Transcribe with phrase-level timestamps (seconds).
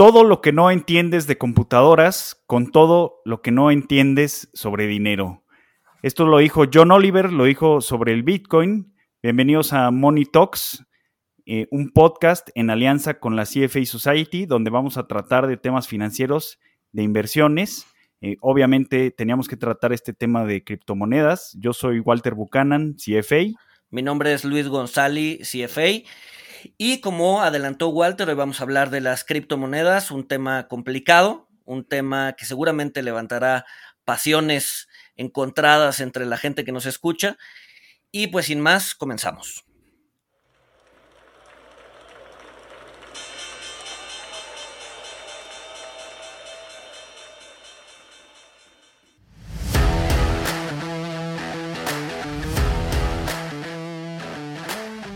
[0.00, 5.44] todo lo que no entiendes de computadoras con todo lo que no entiendes sobre dinero.
[6.02, 8.94] Esto lo dijo John Oliver, lo dijo sobre el Bitcoin.
[9.22, 10.86] Bienvenidos a Money Talks,
[11.44, 15.86] eh, un podcast en alianza con la CFA Society, donde vamos a tratar de temas
[15.86, 16.58] financieros,
[16.92, 17.86] de inversiones.
[18.22, 21.54] Eh, obviamente teníamos que tratar este tema de criptomonedas.
[21.60, 23.52] Yo soy Walter Buchanan, CFA.
[23.90, 26.08] Mi nombre es Luis González, CFA.
[26.76, 31.84] Y como adelantó Walter, hoy vamos a hablar de las criptomonedas, un tema complicado, un
[31.84, 33.66] tema que seguramente levantará
[34.04, 37.38] pasiones encontradas entre la gente que nos escucha.
[38.12, 39.64] Y pues sin más, comenzamos.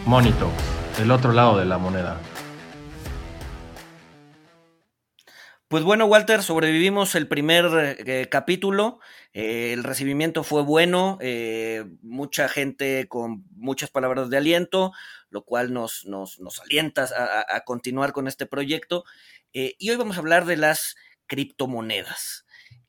[0.06, 0.53] Monito
[1.01, 2.21] el otro lado de la moneda.
[5.69, 9.00] Pues bueno, Walter, sobrevivimos el primer eh, capítulo.
[9.33, 14.92] Eh, el recibimiento fue bueno, eh, mucha gente con muchas palabras de aliento,
[15.31, 19.05] lo cual nos, nos, nos alienta a, a, continuar con este proyecto.
[19.53, 20.95] y hoy vamos a hablar de las
[21.27, 22.44] criptomonedas.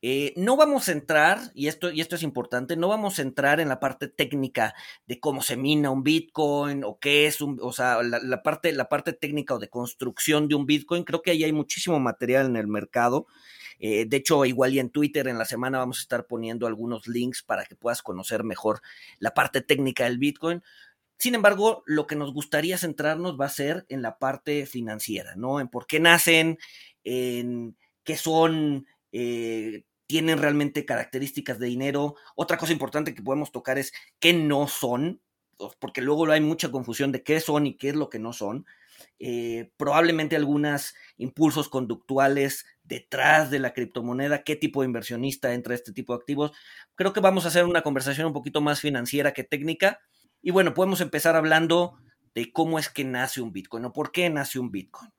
[0.08, 3.58] Eh, no vamos a entrar, y esto, y esto es importante, no vamos a entrar
[3.58, 4.72] en la parte técnica
[5.08, 8.88] de cómo se mina un Bitcoin o qué es un, o sea, la, parte, la
[8.88, 11.02] parte técnica o de construcción de un Bitcoin.
[11.02, 13.26] Creo que ahí hay muchísimo material en el mercado.
[13.80, 17.08] Eh, de hecho, igual y en Twitter en la semana vamos a estar poniendo algunos
[17.08, 18.82] links para que puedas conocer mejor
[19.18, 20.62] la parte técnica del Bitcoin.
[21.18, 25.58] Sin embargo, lo que nos gustaría centrarnos va a ser en la parte financiera, ¿no?
[25.58, 26.58] En por qué nacen,
[27.02, 32.14] en qué son, eh, tienen realmente características de dinero.
[32.34, 35.20] Otra cosa importante que podemos tocar es qué no son,
[35.78, 38.66] porque luego hay mucha confusión de qué son y qué es lo que no son.
[39.18, 45.92] Eh, probablemente algunos impulsos conductuales detrás de la criptomoneda, qué tipo de inversionista entra este
[45.92, 46.52] tipo de activos.
[46.94, 50.00] Creo que vamos a hacer una conversación un poquito más financiera que técnica.
[50.42, 51.98] Y bueno, podemos empezar hablando
[52.34, 55.10] de cómo es que nace un Bitcoin o por qué nace un Bitcoin.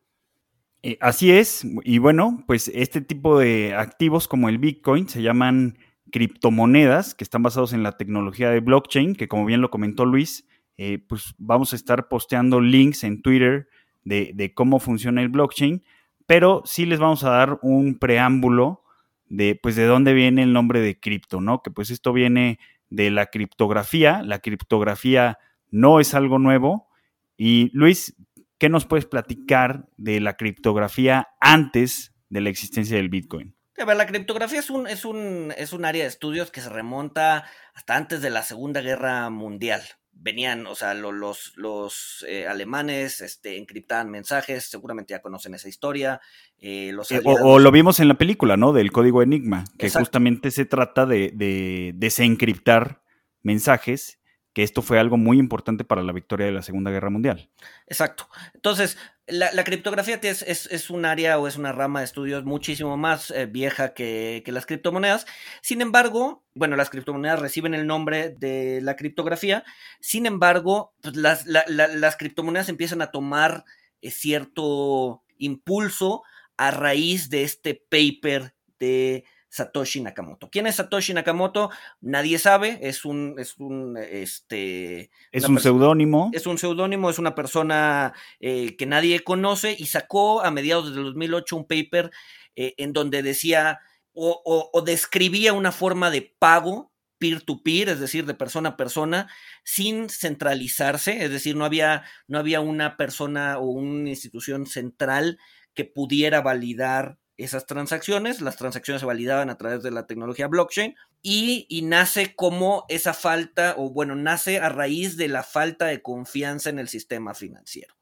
[0.84, 5.78] Eh, así es, y bueno, pues este tipo de activos como el Bitcoin se llaman
[6.12, 10.48] criptomonedas que están basados en la tecnología de blockchain, que como bien lo comentó Luis,
[10.78, 13.68] eh, pues vamos a estar posteando links en Twitter
[14.04, 15.84] de, cómo funciona el blockchain,
[16.26, 18.84] pero sí les vamos a dar un preámbulo
[19.26, 21.62] de, pues, de dónde viene el nombre de cripto, ¿no?
[21.62, 25.40] Que pues esto viene de la criptografía, la criptografía
[25.70, 26.88] no es algo nuevo.
[27.36, 28.16] Y Luis,
[28.58, 33.56] ¿Qué nos puedes platicar de la criptografía antes de la existencia del Bitcoin?
[33.78, 36.70] A ver, la criptografía es un, es, un, es un área de estudios que se
[36.70, 37.46] remonta
[37.76, 39.82] hasta antes de la Segunda Guerra Mundial.
[40.12, 46.20] Venían, o sea, los, los eh, alemanes este, encriptaban mensajes, seguramente ya conocen esa historia.
[46.58, 48.74] Eh, los eh, o, lo vimos en la película, ¿no?
[48.74, 53.04] Del código Enigma, que justamente se trata de, de desencriptar
[53.44, 54.17] mensajes
[54.58, 57.48] que esto fue algo muy importante para la victoria de la Segunda Guerra Mundial.
[57.86, 58.28] Exacto.
[58.56, 58.98] Entonces,
[59.28, 63.94] la, criptografía es, un área o es una rama de estudios muchísimo más eh, vieja
[63.94, 65.28] que, las criptomonedas.
[65.62, 69.64] Sin embargo, bueno, las criptomonedas reciben el nombre de la criptografía.
[70.00, 73.64] Sin embargo, pues, las, las, criptomonedas empiezan a tomar
[74.02, 76.24] eh, cierto impulso
[76.58, 79.24] a raíz de este paper de
[79.58, 80.50] Satoshi Nakamoto.
[80.50, 81.70] ¿Quién es Satoshi Nakamoto?
[82.02, 85.12] Nadie sabe, es un, es un, este...
[85.32, 86.30] Es un seudónimo.
[86.34, 91.04] Es un seudónimo, es una persona eh, que nadie conoce y sacó a mediados del
[91.04, 92.12] 2008 un paper
[92.56, 93.80] eh, en donde decía
[94.20, 99.28] o, describía una forma de pago peer-to-peer, es decir, de persona a persona,
[99.64, 105.40] sin centralizarse, es decir, no había, no había una persona o una institución central
[105.76, 108.42] que pudiera validar esas transacciones.
[108.42, 113.76] Las transacciones se validaban a través de la tecnología blockchain y, nace como esa falta,
[113.78, 117.96] o bueno, nace a raíz de la falta de confianza en el sistema financiero,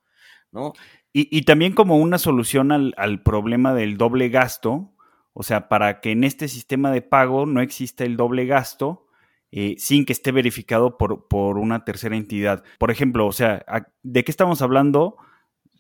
[0.52, 0.74] ¿no?
[1.18, 4.94] Y, también como una solución al, problema del doble gasto,
[5.32, 9.08] o sea, para que en este sistema de pago no exista el doble gasto,
[9.52, 12.66] eh, sin que esté verificado por, por, una tercera entidad.
[12.78, 13.66] Por ejemplo, o sea,
[14.04, 15.16] ¿de qué estamos hablando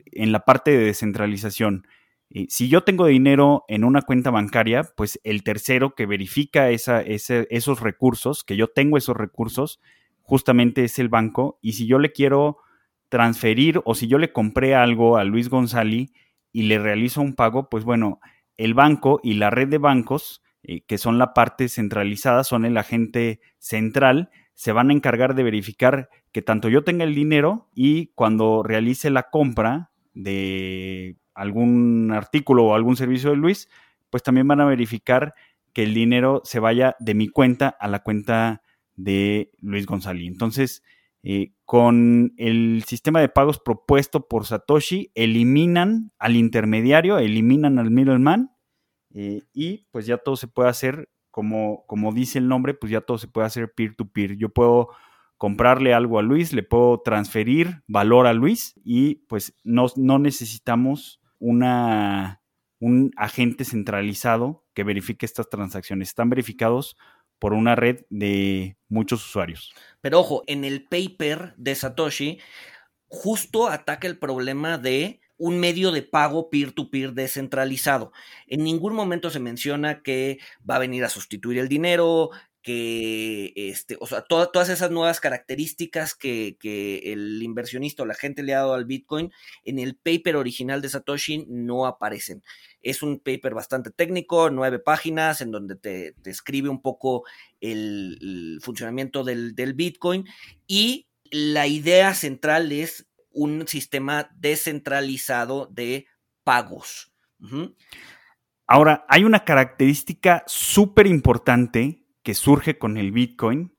[0.05, 1.85] en la parte de descentralización?
[2.49, 8.43] Si yo tengo dinero en una cuenta bancaria, pues el tercero que verifica esos recursos,
[8.43, 9.79] que yo tengo esos recursos,
[10.21, 11.59] justamente es el banco.
[11.61, 12.57] Y si yo le quiero
[13.09, 16.11] transferir o si yo le compré algo a Luis González
[16.51, 18.19] y le realizo un pago, pues bueno,
[18.57, 22.77] el banco y la red de bancos, eh, que son la parte centralizada, son el
[22.77, 28.07] agente central, se van a encargar de verificar que tanto yo tenga el dinero y
[28.15, 33.69] cuando realice la compra de algún artículo o algún servicio de Luis,
[34.09, 35.33] pues también van a verificar
[35.73, 38.61] que el dinero se vaya de mi cuenta a la cuenta
[38.95, 40.25] de Luis González.
[40.25, 40.83] Entonces,
[41.21, 48.51] eh, con el sistema de pagos propuesto por Satoshi, eliminan al intermediario, eliminan al middleman
[49.13, 53.01] eh, y pues ya todo se puede hacer, como, como dice el nombre, pues ya
[53.01, 54.37] todo se puede hacer peer-to-peer.
[54.37, 54.89] Yo puedo
[55.37, 61.21] comprarle algo a Luis, le puedo transferir valor a Luis y pues no, no necesitamos
[61.39, 62.41] una,
[62.79, 66.09] un agente centralizado que verifique estas transacciones.
[66.09, 66.97] Están verificados
[67.39, 69.73] por una red de muchos usuarios.
[70.01, 72.39] Pero ojo, en el paper de Satoshi,
[73.07, 78.11] justo ataca el problema de un medio de pago peer-to-peer descentralizado.
[78.47, 80.39] En ningún momento se menciona que
[80.69, 82.31] va a venir a sustituir el dinero,
[82.65, 88.41] que, este, o sea, todas esas nuevas características que, que, el inversionista o la gente
[88.41, 89.31] le ha dado al Bitcoin,
[89.65, 92.41] en el paper original de Satoshi no aparecen.
[92.81, 97.23] Es un paper bastante técnico, nueve páginas, en donde te, te escribe un poco
[97.61, 100.25] el, funcionamiento del, del Bitcoin
[100.65, 106.07] y la idea central es un sistema descentralizado de
[106.43, 107.13] pagos.
[108.65, 113.75] Ahora, hay una característica súper importante que surge con el Bitcoin,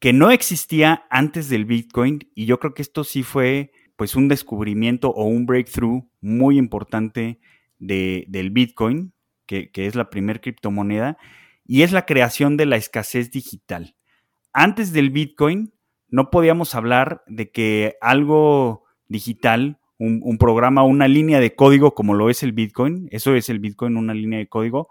[0.00, 4.28] que no existía antes del Bitcoin, y yo creo que esto sí fue pues un
[4.28, 7.38] descubrimiento o un breakthrough muy importante
[7.78, 9.12] de, del Bitcoin,
[9.44, 11.18] que, que es la primer criptomoneda,
[11.66, 13.94] y es la creación de la escasez digital.
[14.54, 15.74] Antes del Bitcoin
[16.08, 22.14] no podíamos hablar de que algo digital, un, un programa, una línea de código como
[22.14, 24.88] lo es el Bitcoin, eso es el Bitcoin, una línea de código,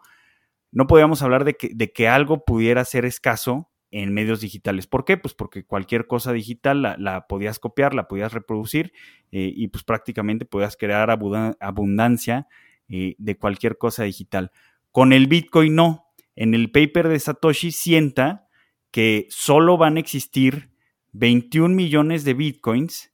[0.72, 4.88] no podíamos hablar de que, de que algo pudiera ser escaso en medios digitales.
[4.88, 5.18] ¿Por qué?
[5.18, 8.94] Pues porque cualquier cosa digital la, podías copiar, la podías reproducir
[9.32, 12.48] eh, y pues prácticamente podías crear abundancia
[12.88, 14.52] eh, de cualquier cosa digital.
[14.92, 16.06] Con el Bitcoin no.
[16.36, 18.48] En el paper de Satoshi sienta
[18.92, 20.72] que solo van a existir
[21.12, 23.12] 21 millones de Bitcoins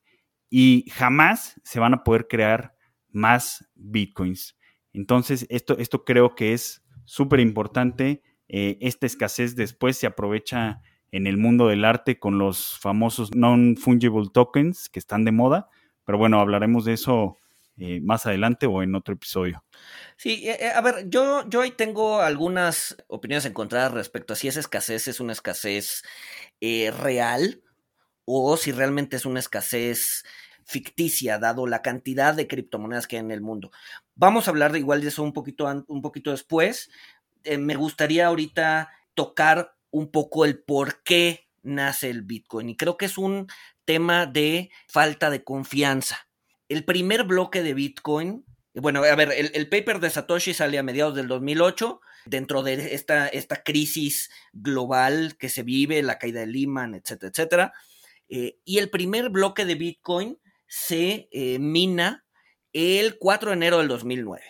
[0.50, 2.76] y jamás se van a poder crear
[3.12, 4.58] más Bitcoins.
[4.94, 8.22] Entonces, esto, esto creo que es súper importante.
[8.48, 10.82] Eh, esta escasez después se aprovecha
[11.12, 15.70] en el mundo del arte con los famosos non-fungible tokens que están de moda.
[16.04, 17.38] Pero bueno, hablaremos de eso
[17.78, 19.64] eh, más adelante o en otro episodio.
[20.18, 24.60] Sí, eh, a ver, yo, yo ahí tengo algunas opiniones encontradas respecto a si esa
[24.60, 26.04] escasez es una escasez
[26.60, 27.62] real
[28.26, 30.24] o si realmente es una escasez
[30.66, 33.72] ficticia, dado la cantidad de criptomonedas que hay en el mundo.
[34.16, 36.90] Vamos a hablar de igual de eso un poquito, un poquito después.
[37.44, 42.70] Eh, me gustaría ahorita tocar un poco el por qué nace el Bitcoin.
[42.70, 43.48] Y creo que es un
[43.86, 46.28] tema de falta de confianza.
[46.68, 51.16] El primer bloque de Bitcoin, bueno, a ver, el, paper de Satoshi sale a mediados
[51.16, 56.96] del 2008, dentro de esta, esta crisis global que se vive, la caída de Lehman,
[56.96, 57.74] etcétera, etcétera.
[58.28, 60.40] Eh, y el primer bloque de Bitcoin
[60.76, 62.26] se eh, mina
[62.74, 64.44] el 4 de enero del 2009.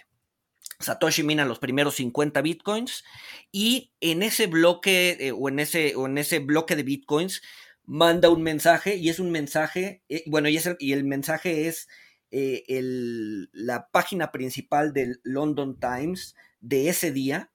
[0.80, 3.04] Satoshi mina los primeros 50 bitcoins
[3.51, 7.44] y en ese bloque eh, o, en ese, en ese bloque de bitcoins
[7.83, 11.88] manda un mensaje y es un mensaje, eh, bueno, y, y, el mensaje es
[12.31, 17.51] la página principal del London Times de ese día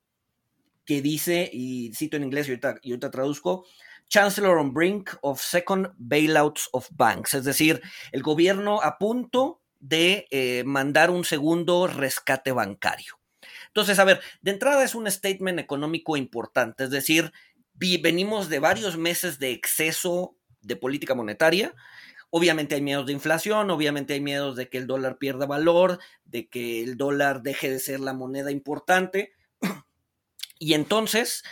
[0.87, 3.67] que dice, y cito en inglés y ahorita, y ahorita traduzco,
[4.11, 7.81] Chancellor on brink of second bailouts of banks, es decir,
[8.13, 13.19] el gobierno a punto de eh, mandar un segundo rescate bancario.
[13.69, 17.33] Entonces, a ver, de entrada es un statement económico importante, es decir,
[17.75, 21.75] venimos de varios meses de exceso de política monetaria.
[22.31, 26.49] Obviamente hay miedos de inflación, obviamente hay miedos de que el dólar pierda valor, de
[26.49, 29.33] que el dólar deje de ser la moneda importante.
[30.63, 31.43] Y entonces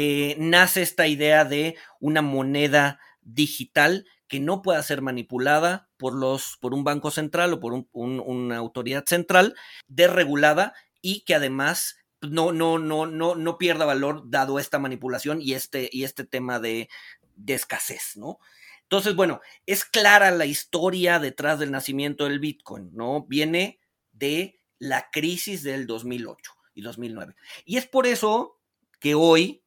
[0.00, 6.56] eh, nace esta idea de una moneda digital que no pueda ser manipulada por, los,
[6.60, 9.56] por un banco central o por una autoridad central
[9.88, 15.54] desregulada y que además no, no, no, no, no pierda valor dado esta manipulación y
[15.54, 16.88] este, y este tema de,
[17.34, 18.38] de escasez, ¿no?
[18.84, 23.24] Entonces, bueno, es clara la historia detrás del nacimiento del Bitcoin, ¿no?
[23.24, 23.80] Viene
[24.12, 27.34] de la crisis del 2008 y 2009.
[27.64, 28.60] Y es por eso
[29.00, 29.64] que hoy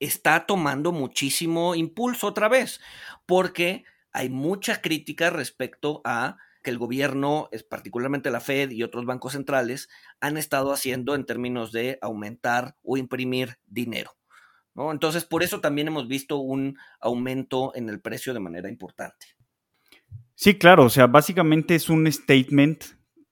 [0.00, 2.80] está tomando muchísimo impulso otra vez,
[3.26, 9.32] porque hay mucha crítica respecto a que el gobierno, particularmente la Fed y otros bancos
[9.32, 9.88] centrales,
[10.20, 14.16] han estado haciendo en términos de aumentar o imprimir dinero.
[14.76, 19.26] Entonces, por eso también hemos visto un aumento en el precio de manera importante.
[20.34, 22.84] Sí, claro, o sea, básicamente es un statement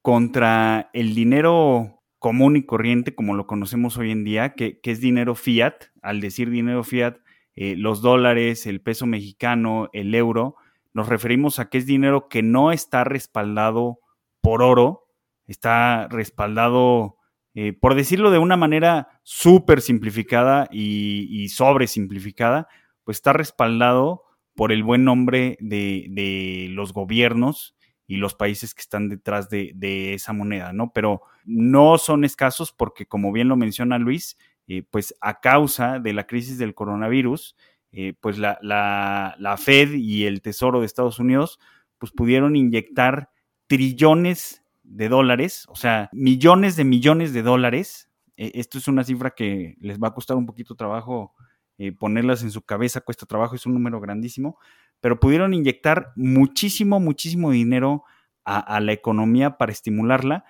[0.02, 5.34] contra el dinero común y corriente, como lo conocemos hoy en día, que, es dinero
[5.34, 5.75] fiat.
[6.02, 7.18] Al decir dinero fiat,
[7.54, 10.56] eh, los dólares, el peso mexicano, el euro,
[10.92, 14.00] nos referimos a que es dinero que no está respaldado
[14.40, 15.06] por oro,
[15.46, 17.16] está respaldado,
[17.54, 22.68] eh, por decirlo de una manera súper simplificada y, y sobre simplificada,
[23.04, 24.25] pues está respaldado
[24.58, 27.76] por el buen nombre de, los gobiernos
[28.08, 30.92] y los países que están detrás de, esa moneda, ¿no?
[30.92, 36.14] Pero no son escasos porque, como bien lo menciona Luis, eh, pues a causa de
[36.14, 37.54] la crisis del coronavirus,
[37.92, 41.60] eh, pues la, la, Fed y el Tesoro de Estados Unidos,
[41.98, 43.30] pues pudieron inyectar
[43.66, 48.10] trillones de dólares, o sea, millones de millones de dólares.
[48.38, 51.34] E, esto es una cifra que les va a costar un poquito trabajo
[51.80, 54.58] eh, ponerlas en su cabeza cuesta trabajo, es un número grandísimo,
[55.00, 58.04] pero pudieron inyectar muchísimo, muchísimo dinero
[58.44, 60.46] a, la economía para estimularla,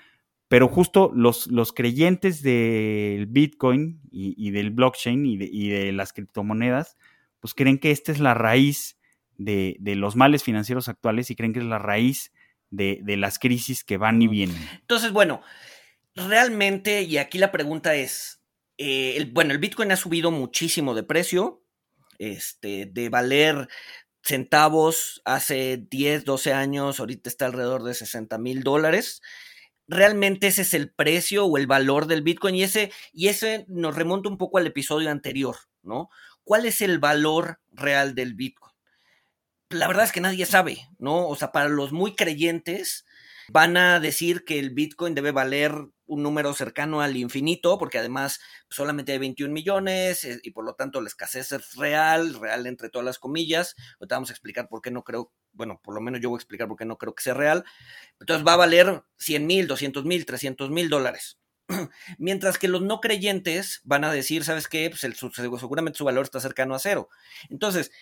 [0.46, 6.96] pero justo los, los creyentes del Bitcoin y, del blockchain y de, las criptomonedas,
[7.40, 8.98] pues creen que esta es la raíz
[9.36, 12.32] de, los males financieros actuales y creen que es la raíz
[12.70, 14.56] de, de las crisis que van y vienen.
[14.80, 15.42] Entonces, bueno,
[16.14, 18.38] realmente, y aquí la pregunta es,
[18.78, 21.64] eh, el, bueno, el Bitcoin ha subido muchísimo de precio,
[22.18, 23.68] este, de valer
[24.28, 29.22] centavos hace 10, 12 años, ahorita está alrededor de 60 mil dólares.
[29.86, 33.96] Realmente ese es el precio o el valor del Bitcoin y ese, y ese nos
[33.96, 36.10] remonta un poco al episodio anterior, ¿no?
[36.44, 38.72] ¿Cuál es el valor real del Bitcoin?
[39.70, 41.26] La verdad es que nadie sabe, ¿no?
[41.26, 43.06] O sea, para los muy creyentes,
[43.50, 45.72] van a decir que el Bitcoin debe valer
[46.08, 48.40] un número cercano al infinito, porque además
[48.70, 52.88] solamente hay 21 millones eh, y por lo tanto la escasez es real, real entre
[52.88, 53.76] todas las comillas.
[54.00, 56.40] Ahorita vamos a explicar por qué no creo, bueno, por lo menos yo voy a
[56.40, 57.64] explicar por qué no creo que sea real.
[58.20, 61.38] Entonces va a valer 100 mil, 200 mil, 300 mil dólares.
[62.18, 64.90] Mientras que los no creyentes van a decir, ¿sabes qué?
[64.90, 65.00] Pues
[65.60, 67.10] seguramente su valor está cercano a cero.
[67.50, 67.92] Entonces,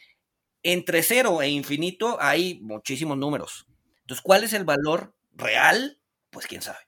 [0.62, 3.66] entre cero e infinito hay muchísimos números.
[4.02, 5.98] Entonces, ¿cuál es el valor real,
[6.30, 6.78] pues quién sabe.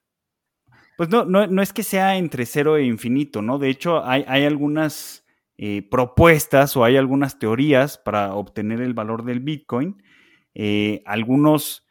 [0.97, 3.59] Pues no, no, es que sea entre cero e infinito, ¿no?
[3.59, 5.25] De hecho, hay, algunas
[5.57, 10.03] eh, propuestas o hay algunas teorías para obtener el valor del Bitcoin.
[10.55, 11.87] Eh, algunos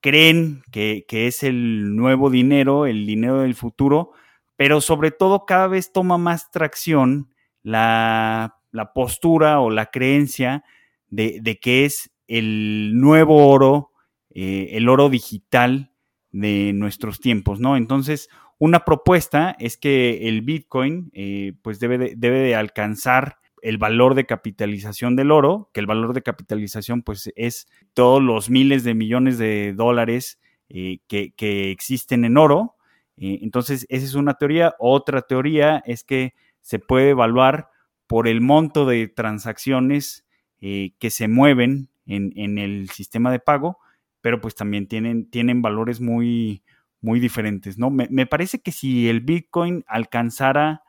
[0.00, 4.12] creen que, es el nuevo dinero, el dinero del futuro,
[4.54, 8.60] pero sobre todo cada vez toma más tracción la,
[8.94, 10.62] postura o la creencia
[11.08, 13.90] de, de, que es el nuevo oro,
[14.30, 15.91] eh, el oro digital
[16.32, 17.76] de nuestros tiempos, ¿no?
[17.76, 23.78] Entonces, una propuesta es que el Bitcoin eh, pues debe de, debe de alcanzar el
[23.78, 28.82] valor de capitalización del oro, que el valor de capitalización pues es todos los miles
[28.82, 32.76] de millones de dólares eh, que, existen en oro.
[33.16, 34.74] Eh, entonces, esa es una teoría.
[34.78, 37.68] Otra teoría es que se puede evaluar
[38.06, 40.24] por el monto de transacciones
[40.60, 43.78] que se mueven en, en, el sistema de pago
[44.22, 46.62] pero pues también tienen, tienen valores muy,
[47.02, 47.90] muy diferentes, ¿no?
[47.90, 50.82] Me, parece que si el Bitcoin alcanzara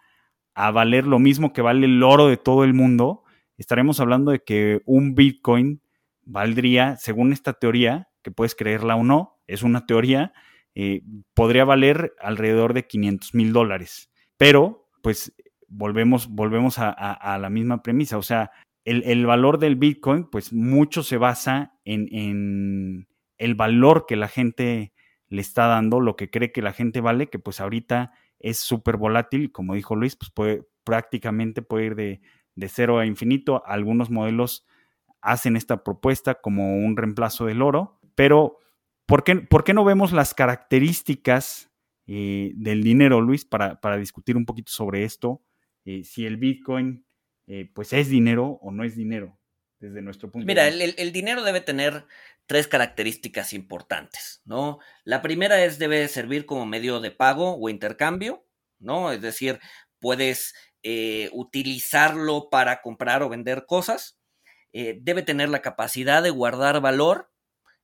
[0.53, 3.23] a valer lo mismo que vale el oro de todo el mundo,
[3.57, 5.81] estaremos hablando de que un Bitcoin
[6.21, 10.31] valdría, según esta teoría, que puedes creerla o no, es una teoría,
[10.75, 11.01] eh,
[11.33, 14.11] podría valer alrededor de 500 mil dólares.
[14.37, 15.33] Pero, pues,
[15.67, 18.19] volvemos, volvemos a, la misma premisa.
[18.19, 18.51] O sea,
[18.85, 24.93] el, valor del Bitcoin, pues, mucho se basa en el valor que la gente
[25.27, 28.97] le está dando, lo que cree que la gente vale, que pues ahorita es súper
[28.97, 32.21] volátil como dijo Luis, pues puede, prácticamente puede ir de,
[32.67, 33.63] cero a infinito.
[33.65, 34.65] Algunos modelos
[35.21, 38.59] hacen esta propuesta como un reemplazo del oro, pero
[39.05, 41.71] ¿por qué, por qué no vemos las características
[42.05, 45.41] eh, del dinero, Luis, para, discutir un poquito sobre esto?
[45.85, 47.05] Eh, si el Bitcoin
[47.47, 49.37] eh, pues es dinero o no es dinero
[49.83, 50.85] desde nuestro punto Mira, de vista.
[50.85, 52.05] Mira, el, dinero debe tener
[52.45, 54.79] tres características importantes, ¿no?
[55.03, 58.47] La primera es debe servir como medio de pago o intercambio,
[58.79, 59.11] ¿no?
[59.11, 59.59] Es decir,
[59.99, 64.17] puedes eh, utilizarlo para comprar o vender cosas.
[64.71, 67.29] Eh, debe tener la capacidad de guardar valor.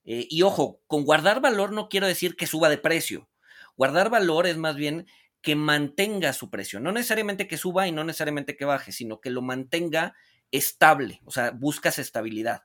[0.06, 3.30] Eh, y ojo, con guardar valor no quiero decir que suba de precio.
[3.76, 5.06] Guardar valor es más bien
[5.42, 6.80] que mantenga su precio.
[6.80, 10.16] No necesariamente que suba y no necesariamente que baje, sino que lo mantenga
[10.52, 12.64] estable, o sea, buscas estabilidad.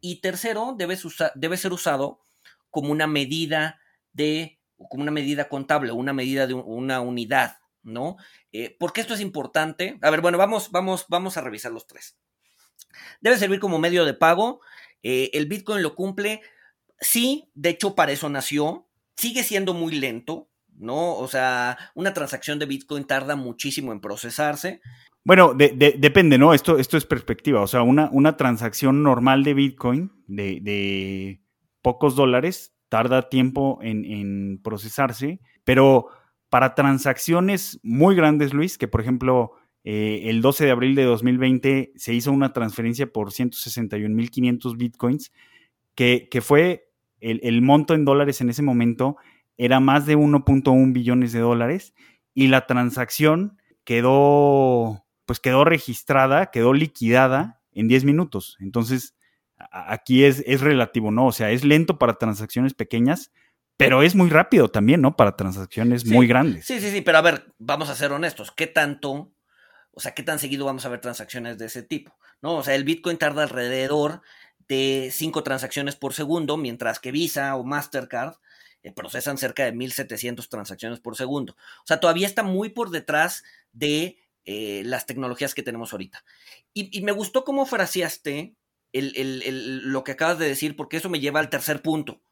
[0.00, 2.20] Y tercero, debe, ser usado
[2.70, 3.80] como una medida
[4.12, 8.16] de, como una medida contable, una medida de una unidad, ¿no?
[8.52, 9.98] Eh, ¿Por qué esto es importante?
[10.02, 12.18] A ver, bueno, vamos, vamos, vamos a revisar los tres.
[13.20, 14.60] Debe servir como medio de pago.
[15.02, 16.42] el Bitcoin lo cumple.
[17.00, 18.88] Sí, de hecho, para eso nació.
[19.16, 21.14] sigue siendo muy lento, ¿no?
[21.14, 24.80] O sea, una transacción de Bitcoin tarda muchísimo en procesarse.
[25.26, 26.54] Bueno, depende, ¿no?
[26.54, 27.60] Esto, esto es perspectiva.
[27.60, 31.40] O sea, una, una transacción normal de Bitcoin de,
[31.82, 36.06] pocos dólares tarda tiempo en, en, procesarse, pero
[36.48, 41.92] para transacciones muy grandes, Luis, que por ejemplo eh, el 12 de abril de 2020
[41.96, 45.32] se hizo una transferencia por 161.500 Bitcoins,
[45.96, 49.16] que, que fue el, el monto en dólares en ese momento
[49.56, 51.94] era más de 1.1 billones de dólares
[52.32, 58.56] y la transacción quedó, pues quedó registrada, quedó liquidada en 10 minutos.
[58.60, 59.14] Entonces,
[59.70, 61.26] aquí es, es relativo, ¿no?
[61.26, 63.32] O sea, es lento para transacciones pequeñas,
[63.76, 65.16] pero es muy rápido también, ¿no?
[65.16, 66.64] Para transacciones muy grandes.
[66.64, 69.32] Sí, sí, sí, pero a ver, vamos a ser honestos, ¿qué tanto,
[69.92, 72.16] o sea, qué tan seguido vamos a ver transacciones de ese tipo?
[72.40, 72.54] ¿No?
[72.56, 74.22] O sea, el Bitcoin tarda alrededor
[74.68, 78.34] de 5 transacciones por segundo, mientras que Visa o Mastercard
[78.82, 81.54] eh, procesan cerca de 1.700 transacciones por segundo.
[81.54, 83.42] O sea, todavía está muy por detrás
[83.72, 86.24] de eh, las tecnologías que tenemos ahorita.
[86.72, 88.54] Y, me gustó cómo fraseaste
[88.92, 92.22] lo que acabas de decir, porque eso me lleva al tercer punto.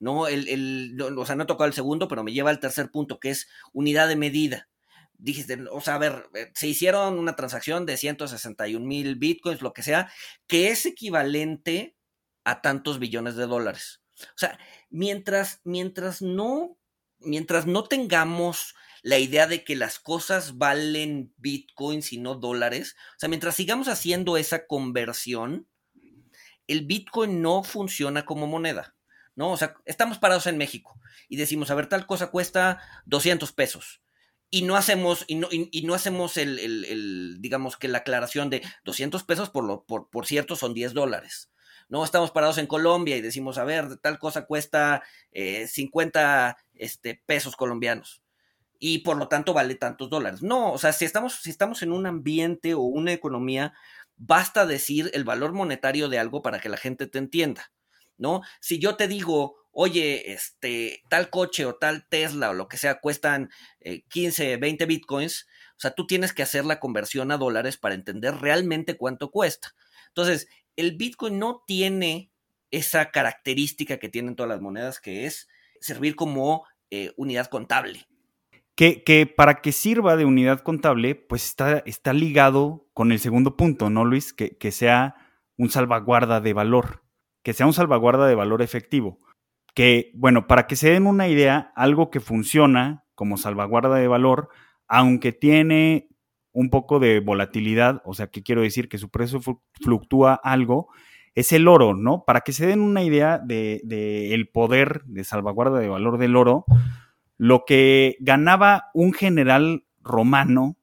[0.00, 0.26] ¿no?
[0.26, 3.30] El, o sea, no he tocado el segundo, pero me lleva al tercer punto, que
[3.30, 4.68] es unidad de medida.
[5.16, 9.72] Dijiste, o sea, a ver, eh, se hicieron una transacción de 161 mil bitcoins, lo
[9.72, 10.10] que sea,
[10.48, 11.96] que es equivalente
[12.42, 14.02] a tantos billones de dólares.
[14.22, 14.58] O sea,
[14.88, 16.78] mientras, mientras no,
[17.18, 23.18] mientras no tengamos la idea de que las cosas valen bitcoins y no dólares, o
[23.18, 25.66] sea, mientras sigamos haciendo esa conversión,
[26.66, 28.94] el bitcoin no funciona como moneda,
[29.34, 29.52] ¿no?
[29.52, 34.02] O sea, estamos parados en México y decimos, a ver, tal cosa cuesta 200 pesos.
[34.52, 38.62] Y no hacemos, y no, y, no hacemos el, el, digamos que la aclaración de
[38.84, 41.50] 200 pesos, por, lo, por, por cierto, son 10 dólares.
[41.88, 45.02] No estamos parados en Colombia y decimos, a ver, tal cosa cuesta
[45.32, 48.22] 50 eh, este, pesos colombianos
[48.80, 50.42] y por lo tanto vale tantos dólares.
[50.42, 53.74] No, o sea, si estamos, si estamos en un ambiente o una economía,
[54.16, 57.70] basta decir el valor monetario de algo para que la gente te entienda,
[58.16, 58.40] ¿no?
[58.60, 63.00] Si yo te digo, oye, este, tal coche o tal Tesla o lo que sea
[63.00, 63.50] cuestan
[64.08, 67.94] 15, eh, 20 bitcoins, o sea, tú tienes que hacer la conversión a dólares para
[67.94, 69.74] entender realmente cuánto cuesta.
[70.08, 72.30] Entonces, el Bitcoin no tiene
[72.70, 75.48] esa característica que tienen todas las monedas, que es
[75.80, 78.06] servir como eh, unidad contable.
[78.80, 83.90] Que, para que sirva de unidad contable, pues está, está ligado con el segundo punto,
[83.90, 84.32] ¿no, Luis?
[84.32, 85.16] Que, que sea
[85.58, 87.02] un salvaguarda de valor,
[87.42, 89.18] que sea un salvaguarda de valor efectivo.
[89.74, 94.48] Que, bueno, para que se den una idea, algo que funciona como salvaguarda de valor,
[94.88, 96.08] aunque tiene
[96.52, 98.88] un poco de volatilidad, o sea, ¿qué quiero decir?
[98.88, 99.40] Que su precio
[99.74, 100.88] fluctúa algo,
[101.34, 102.24] es el oro, ¿no?
[102.24, 106.34] Para que se den una idea del de, el poder de salvaguarda de valor del
[106.34, 106.64] oro,
[107.40, 110.76] lo que ganaba un general romano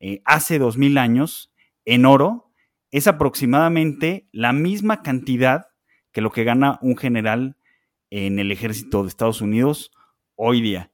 [0.00, 1.52] eh, hace dos mil años
[1.84, 2.50] en oro
[2.90, 5.66] es aproximadamente la misma cantidad
[6.10, 7.58] que lo que gana un general
[8.08, 9.92] en el ejército de Estados Unidos
[10.36, 10.90] hoy día.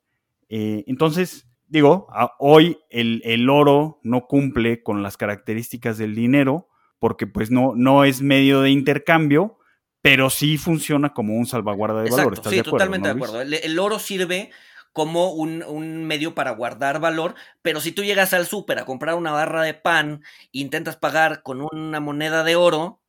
[0.49, 2.09] Eh, entonces, digo,
[2.41, 6.67] hoy el, oro no cumple con las características del dinero
[6.99, 9.61] porque pues no, no es medio de intercambio,
[10.03, 12.41] pero sí funciona como un salvaguarda de valor.
[12.51, 13.41] sí, totalmente de acuerdo.
[13.41, 14.51] El, oro sirve
[14.97, 19.31] como un, medio para guardar valor, pero si tú llegas al súper a comprar una
[19.31, 23.03] barra de pan intentas pagar con una moneda de oro,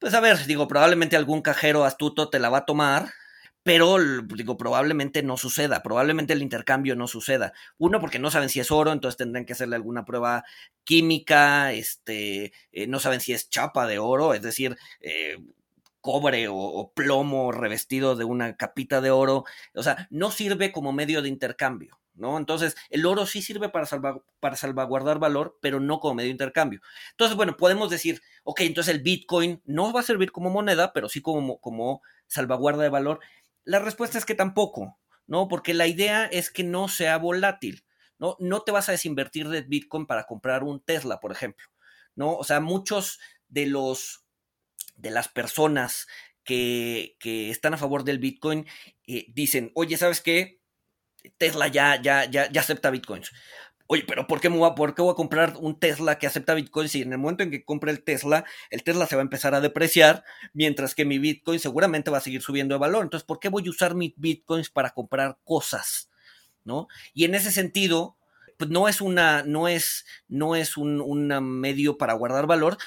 [0.00, 3.10] pues a ver, digo, probablemente algún cajero astuto te la va a tomar
[3.62, 3.98] pero
[4.34, 7.52] digo, probablemente no suceda, probablemente el intercambio no suceda.
[7.78, 10.44] Uno, porque no saben si es oro, entonces tendrán que hacerle alguna prueba
[10.82, 15.36] química, este, eh, no saben si es chapa de oro, es decir, eh,
[16.00, 21.22] cobre o, plomo revestido de una capita de oro, o sea, no sirve como medio
[21.22, 21.98] de intercambio.
[22.12, 22.36] ¿No?
[22.36, 23.88] Entonces, el oro sí sirve para,
[24.40, 26.80] para salvaguardar valor, pero no como medio de intercambio.
[27.12, 31.08] Entonces, bueno, podemos decir, ok, entonces el Bitcoin no va a servir como moneda, pero
[31.08, 33.20] sí como, como salvaguarda de valor.
[33.64, 35.48] La respuesta es que tampoco, ¿no?
[35.48, 37.84] Porque la idea es que no sea volátil,
[38.18, 38.36] ¿no?
[38.38, 41.68] No te vas a desinvertir de Bitcoin para comprar un Tesla, por ejemplo,
[42.16, 42.34] ¿no?
[42.34, 44.24] O sea, muchos de los,
[45.00, 46.06] de las personas
[46.44, 48.66] que, que están a favor del Bitcoin
[49.06, 50.60] eh, dicen, oye, ¿sabes qué?
[51.36, 53.30] Tesla ya, ya, ya, acepta Bitcoins
[53.92, 56.54] oye, pero ¿por qué, voy a, ¿por qué voy a comprar un Tesla que acepta
[56.54, 59.24] Bitcoin si en el momento en que compre el Tesla, el Tesla se va a
[59.24, 63.02] empezar a depreciar, mientras que mi Bitcoin seguramente va a seguir subiendo de valor?
[63.02, 66.08] Entonces, ¿por qué voy a usar mis Bitcoins para comprar cosas?
[66.62, 66.86] ¿No?
[67.14, 68.16] Y en ese sentido,
[68.58, 71.26] pues no es una, no es, no es un
[71.58, 72.78] medio para guardar valor,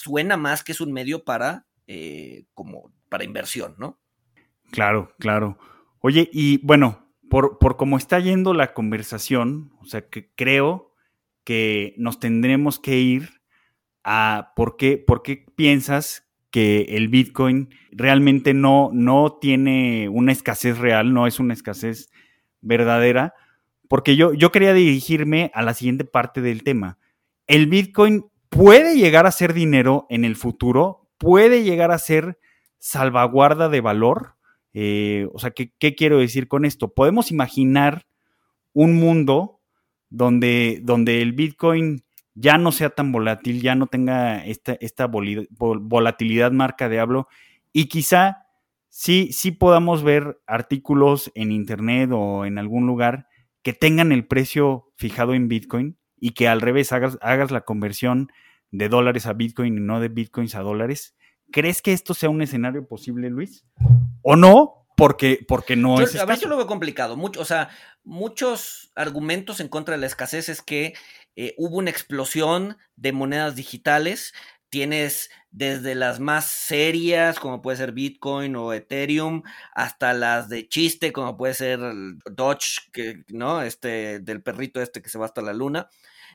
[0.00, 4.00] suena más que es un medio para, eh, como, para inversión, ¿no?
[4.70, 5.58] Claro, claro.
[6.00, 10.94] Oye, y bueno, por, por cómo está yendo la conversación, o sea, que creo
[11.44, 13.42] que nos tendremos que ir
[14.02, 20.78] a por qué, por qué piensas que el Bitcoin realmente no, no tiene una escasez
[20.78, 22.10] real, no es una escasez
[22.60, 23.34] verdadera,
[23.88, 26.98] porque yo, yo quería dirigirme a la siguiente parte del tema.
[27.46, 32.38] El Bitcoin puede llegar a ser dinero en el futuro, puede llegar a ser
[32.78, 34.36] salvaguarda de valor.
[34.74, 36.92] Eh, o sea, ¿qué, ¿qué, quiero decir con esto?
[36.92, 38.06] Podemos imaginar
[38.72, 39.60] un mundo
[40.10, 46.52] donde, donde el Bitcoin ya no sea tan volátil, ya no tenga esta, esta volatilidad
[46.52, 47.28] marca de hablo
[47.72, 48.46] y quizá
[48.88, 53.26] sí, sí podamos ver artículos en internet o en algún lugar
[53.62, 58.30] que tengan el precio fijado en Bitcoin y que al revés hagas, hagas la conversión
[58.70, 61.16] de dólares a Bitcoin y no de Bitcoins a dólares.
[61.50, 63.64] ¿Crees que esto sea un escenario posible, Luis?
[64.22, 64.86] ¿O no?
[64.96, 66.16] Porque, porque no yo, es.
[66.16, 67.16] A veces lo veo complicado.
[67.16, 67.70] Mucho, o sea,
[68.04, 70.94] muchos argumentos en contra de la escasez es que
[71.36, 74.34] eh, hubo una explosión de monedas digitales.
[74.68, 81.12] Tienes desde las más serias, como puede ser Bitcoin o Ethereum, hasta las de chiste,
[81.12, 81.80] como puede ser
[82.30, 83.62] Doge, que, ¿no?
[83.62, 85.88] Este, del perrito este que se va hasta la luna.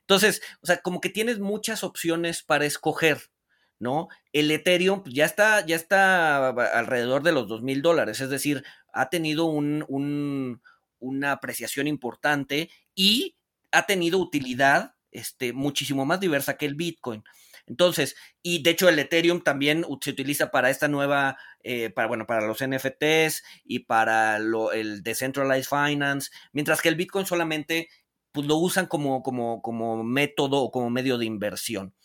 [0.05, 3.31] Entonces, o sea, como que tienes muchas opciones para escoger,
[3.79, 4.07] ¿no?
[4.33, 8.63] El Ethereum pues, ya está, ya está alrededor de los dos mil dólares, es decir,
[8.93, 10.61] ha tenido un, un,
[10.99, 13.35] una apreciación importante y
[13.71, 17.23] ha tenido utilidad este, muchísimo más diversa que el Bitcoin.
[17.67, 22.27] Entonces, y de hecho el Ethereum también se utiliza para esta nueva, eh, para, bueno,
[22.27, 27.89] para los NFTs y para lo, el Decentralized Finance, mientras que el Bitcoin solamente
[28.35, 31.95] pues, lo usan como, como, como método o como medio de inversión.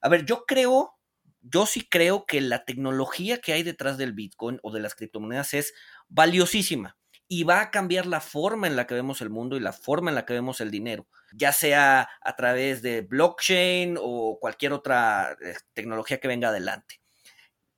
[0.00, 0.96] A ver, yo creo,
[1.40, 5.54] yo sí creo que la tecnología que hay detrás del Bitcoin o de las criptomonedas
[5.54, 5.74] es
[6.08, 6.96] valiosísima
[7.28, 10.10] y va a cambiar la forma en la que vemos el mundo y la forma
[10.10, 15.36] en la que vemos el dinero, ya sea a través de blockchain o cualquier otra
[15.40, 17.00] eh, tecnología que venga adelante.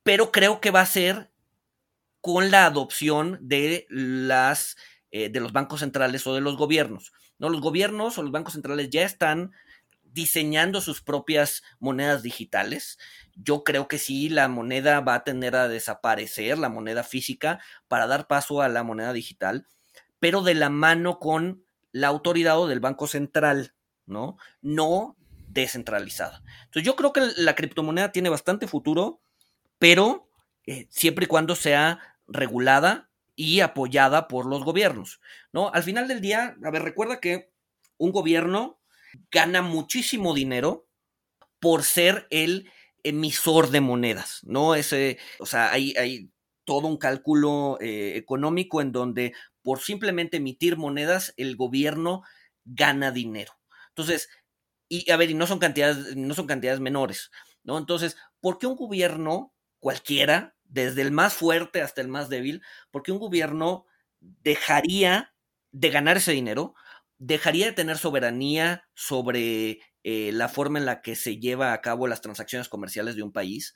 [0.03, 1.31] Pero creo que va a ser
[2.21, 4.77] con la adopción de las
[5.11, 7.13] eh, de los bancos centrales o de los gobiernos.
[7.39, 7.49] ¿No?
[7.49, 9.53] Los gobiernos o los bancos centrales ya están
[10.13, 12.99] diseñando sus propias monedas digitales.
[13.35, 18.07] Yo creo que sí, la moneda va a tener a desaparecer, la moneda física, para
[18.07, 19.67] dar paso a la moneda digital,
[20.19, 23.75] pero de la mano con la autoridad o del Banco Central,
[24.07, 24.37] ¿no?
[24.61, 25.17] No
[25.49, 26.43] descentralizada.
[26.65, 29.21] Entonces yo creo que la criptomoneda tiene bastante futuro,
[29.79, 30.29] pero
[30.67, 33.08] eh, siempre y cuando sea regulada
[33.39, 35.21] y apoyada por los gobiernos,
[35.53, 35.71] ¿no?
[35.73, 37.53] Al final del día, a ver, recuerda que
[37.97, 38.81] un gobierno
[39.31, 40.89] gana muchísimo dinero
[41.61, 42.69] por ser el
[43.05, 44.75] emisor de monedas, ¿no?
[44.75, 46.33] Ese, o sea, hay, hay
[46.65, 52.25] todo un cálculo eh, económico en donde por simplemente emitir monedas el gobierno
[52.65, 53.53] gana dinero.
[53.91, 54.29] Entonces,
[54.89, 57.31] y a ver, y no son cantidades, no son cantidades menores,
[57.63, 57.79] ¿no?
[57.79, 63.03] Entonces, ¿por qué un gobierno cualquiera, desde el más fuerte hasta el más débil, por
[63.03, 63.87] qué un gobierno
[64.21, 65.35] dejaría
[65.73, 66.75] de ganar ese dinero
[67.19, 72.07] dejaría de tener soberanía sobre eh, la forma en la que se lleva a cabo
[72.07, 73.75] las transacciones comerciales de un país.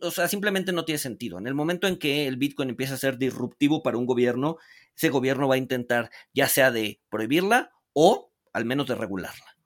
[0.00, 1.38] O sea, simplemente no tiene sentido.
[1.38, 4.56] En el momento en que el Bitcoin empieza a ser disruptivo para un gobierno,
[4.96, 9.56] ese gobierno va a intentar ya sea de prohibirla o al menos de regularla.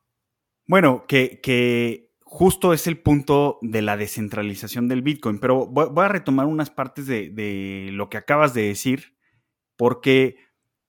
[0.66, 6.08] Bueno, que, que justo es el punto de la descentralización del Bitcoin, pero voy, a
[6.08, 9.16] retomar unas partes de, lo que acabas de decir,
[9.76, 10.36] porque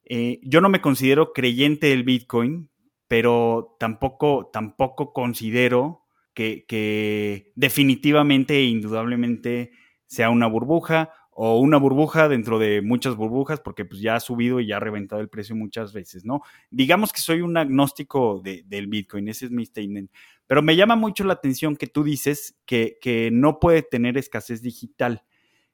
[0.04, 2.70] eh, yo no me considero creyente del Bitcoin,
[3.08, 9.72] pero tampoco, tampoco considero que, que definitivamente e indudablemente
[10.08, 14.60] sea una burbuja o una burbuja dentro de muchas burbujas, porque pues ya ha subido
[14.60, 16.42] y ya ha reventado el precio muchas veces, ¿no?
[16.70, 20.12] Digamos que soy un agnóstico del Bitcoin, ese es mi statement.
[20.50, 24.64] Pero me llama mucho la atención que tú dices que, que no puede tener escasez
[24.64, 25.24] digital.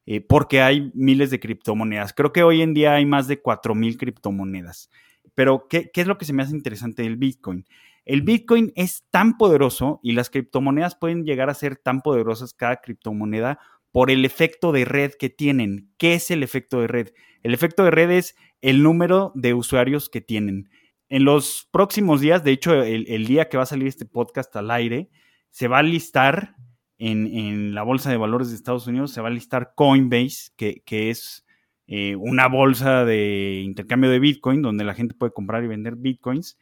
[0.06, 2.12] Eh, porque hay miles de criptomonedas.
[2.12, 4.90] Creo que hoy en día hay más de 4.000 criptomonedas.
[5.34, 7.66] Pero, ¿qué, ¿qué, es lo que se me hace interesante del Bitcoin?
[8.04, 12.82] El Bitcoin es tan poderoso y las criptomonedas pueden llegar a ser tan poderosas cada
[12.82, 13.60] criptomoneda
[13.94, 15.90] por el efecto de red que tienen.
[15.98, 17.14] ¿Qué es el efecto de red?
[17.44, 20.70] El efecto de red es el número de usuarios que tienen.
[21.10, 24.72] En los próximos días, de hecho, el, día que va a salir este podcast al
[24.72, 25.10] aire,
[25.52, 26.56] se va a listar
[26.98, 31.46] en, la bolsa de valores de Estados Unidos se va a listar Coinbase, que, es
[31.88, 36.58] eh, una bolsa de intercambio de Bitcoin, donde la gente puede comprar y vender Bitcoins.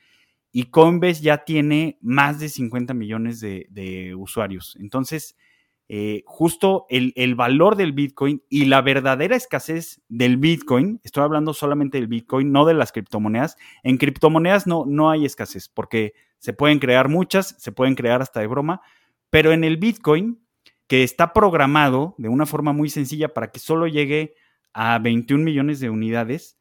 [0.52, 4.78] Y Coinbase ya tiene más de 50 millones de, usuarios.
[4.80, 5.36] Entonces,
[5.90, 11.98] eh, justo el, valor del Bitcoin y la verdadera escasez del Bitcoin, estoy hablando solamente
[11.98, 13.58] del Bitcoin, no de las criptomonedas.
[13.84, 18.40] En criptomonedas no, no hay escasez porque se pueden crear muchas, se pueden crear hasta
[18.40, 18.82] de broma,
[19.30, 20.42] pero en el Bitcoin,
[20.88, 24.36] que está programado de una forma muy sencilla para que solo llegue
[24.74, 26.58] a 21 millones de unidades,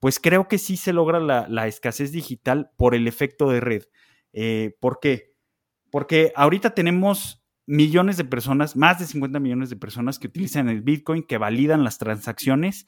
[0.00, 3.84] pues creo que sí se logra la, escasez digital por el efecto de red.
[4.32, 5.34] Eh, ¿Por qué?
[5.90, 10.82] Porque ahorita tenemos millones de personas, más de 50 millones de personas que utilizan el
[10.82, 12.86] Bitcoin, que validan las transacciones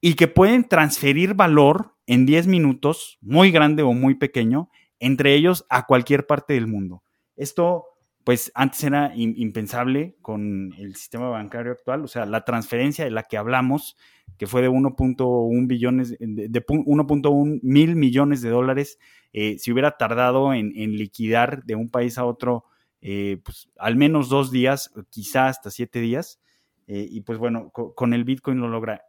[0.00, 5.64] y que pueden transferir valor en 10 minutos, muy grande o muy pequeño, entre ellos
[5.68, 7.02] a cualquier parte del mundo.
[7.36, 7.84] Esto,
[8.24, 13.24] pues antes era impensable con el sistema bancario actual, o sea, la transferencia de la
[13.24, 13.96] que hablamos,
[14.38, 18.98] que fue de 1.1 billones, de 1.1 mil millones de dólares,
[19.32, 22.64] eh, si hubiera tardado en liquidar de un país a otro
[23.02, 26.40] eh, pues, al menos dos días, quizá hasta siete días.
[26.86, 29.02] Eh, y pues bueno, con, el Bitcoin lo logra.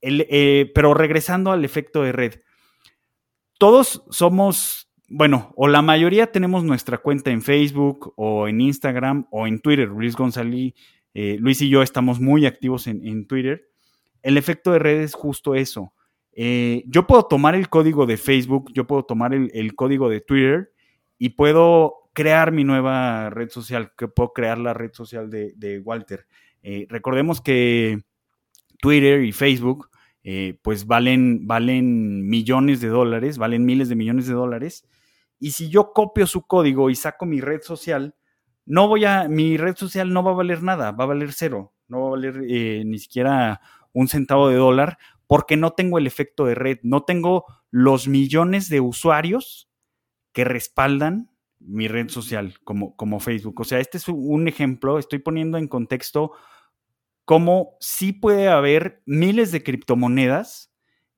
[0.00, 2.34] Eh, pero regresando al efecto de red,
[3.58, 9.46] todos somos, bueno, o la mayoría tenemos nuestra cuenta en Facebook o en Instagram o
[9.46, 9.88] en Twitter.
[9.88, 10.74] Luis González,
[11.14, 13.70] Luis y yo estamos muy activos en, Twitter.
[14.22, 15.94] El efecto de red es justo eso.
[16.34, 20.72] yo puedo tomar el código de Facebook, yo puedo tomar el código de Twitter
[21.18, 26.26] y puedo crear mi nueva red social, que puedo crear la red social de, Walter.
[26.62, 28.02] Eh, recordemos que
[28.80, 29.90] Twitter y Facebook,
[30.22, 34.86] eh, pues valen, valen millones de dólares, valen miles de millones de dólares.
[35.38, 38.14] Y si yo copio su código y saco mi red social,
[38.64, 41.74] no voy a, mi red social no va a valer nada, va a valer cero,
[41.88, 43.60] no va a valer eh, ni siquiera
[43.92, 48.68] un centavo de dólar, porque no tengo el efecto de red, no tengo los millones
[48.68, 49.68] de usuarios
[50.32, 51.33] que respaldan
[51.66, 53.60] mi red social como, como Facebook.
[53.60, 56.32] O sea, este es un ejemplo, estoy poniendo en contexto
[57.24, 60.72] cómo sí puede haber miles de criptomonedas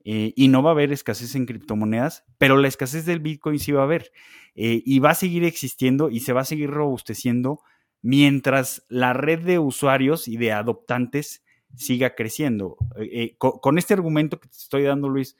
[0.04, 3.72] eh, y no va a haber escasez en criptomonedas, pero la escasez del Bitcoin sí
[3.72, 4.12] va a haber
[4.54, 7.60] eh, y va a seguir existiendo y se va a seguir robusteciendo
[8.02, 12.76] mientras la red de usuarios y de adoptantes siga creciendo.
[12.98, 15.36] Eh, con, con este argumento que te estoy dando, Luis,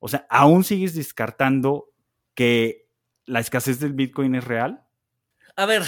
[0.00, 1.90] o sea, aún sigues descartando
[2.34, 2.89] que
[3.26, 4.86] la escasez del Bitcoin es real?
[5.56, 5.84] A ver,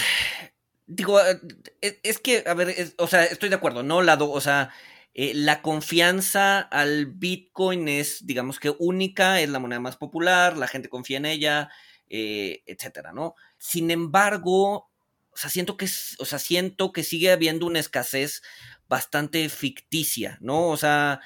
[0.85, 1.39] digo, eh,
[1.81, 4.01] eh, es que, a ver, o sea, estoy de acuerdo, ¿no?
[4.01, 4.71] Lado, o sea,
[5.13, 10.67] eh, la confianza al Bitcoin es, digamos que única, es la moneda más popular, la
[10.67, 11.69] gente confía en ella,
[12.15, 13.33] etcétera, ¿no?
[13.57, 14.91] Sin embargo,
[15.31, 15.85] o sea, siento que,
[16.19, 18.43] o sea, siento que sigue habiendo una escasez
[18.87, 20.67] bastante ficticia, ¿no?
[20.67, 21.21] O sea,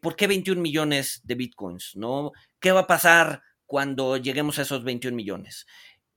[0.00, 2.30] ¿por qué 21 millones de Bitcoins, no?
[2.60, 5.66] ¿Qué va a pasar cuando lleguemos a esos 21 millones.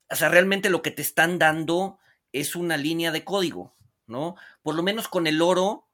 [0.09, 1.99] O sea, realmente lo que te están dando
[2.31, 3.75] es una línea de código,
[4.07, 4.35] ¿no?
[4.63, 5.89] Por lo menos con el oro,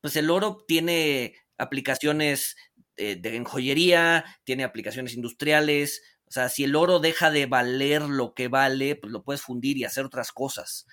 [0.00, 2.56] pues el oro tiene aplicaciones
[2.96, 6.02] de, de joyería, tiene aplicaciones industriales.
[6.24, 9.76] O sea, si el oro deja de valer lo que vale, pues lo puedes fundir
[9.76, 10.86] y hacer otras cosas,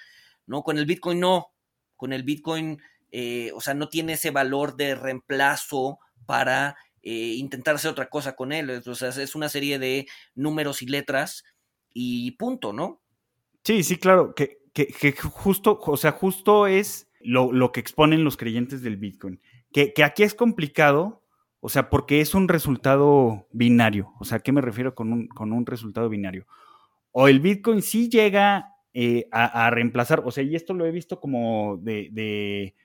[0.45, 0.63] ¿no?
[0.63, 1.53] Con el Bitcoin no.
[1.95, 7.75] Con el Bitcoin, eh, o sea, no tiene ese valor de reemplazo para eh, intentar
[7.75, 8.81] hacer otra cosa con él.
[8.85, 11.43] O sea, es una serie de números y letras
[11.93, 13.01] y punto, ¿no?
[13.63, 18.81] Sí, sí, claro, que, que, justo, o sea, justo es lo, que exponen los creyentes
[18.81, 19.41] del Bitcoin.
[19.71, 21.23] Que, aquí es complicado,
[21.59, 24.13] o sea, porque es un resultado binario.
[24.19, 26.47] O sea, ¿a qué me refiero con un, con un resultado binario?
[27.11, 31.19] O el Bitcoin sí llega eh, a, reemplazar, o sea, y esto lo he visto
[31.19, 32.75] como de, de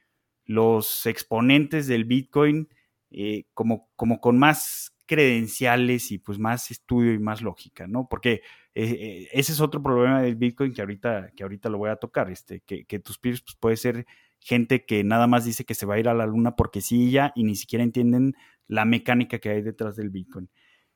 [0.44, 2.68] los exponentes del Bitcoin
[3.16, 8.08] eh, como, como con más credenciales y pues más estudio y más lógica, ¿no?
[8.08, 8.42] Porque
[8.74, 11.96] eh, eh, ese es otro problema del Bitcoin que ahorita, que ahorita lo voy a
[11.96, 14.04] tocar, este, que, tus peers pues, puede ser
[14.40, 17.12] gente que nada más dice que se va a ir a la luna porque sí
[17.12, 18.34] ya y ni siquiera entienden
[18.66, 20.50] la mecánica que hay detrás del Bitcoin.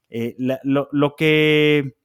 [0.09, 1.99] lo, que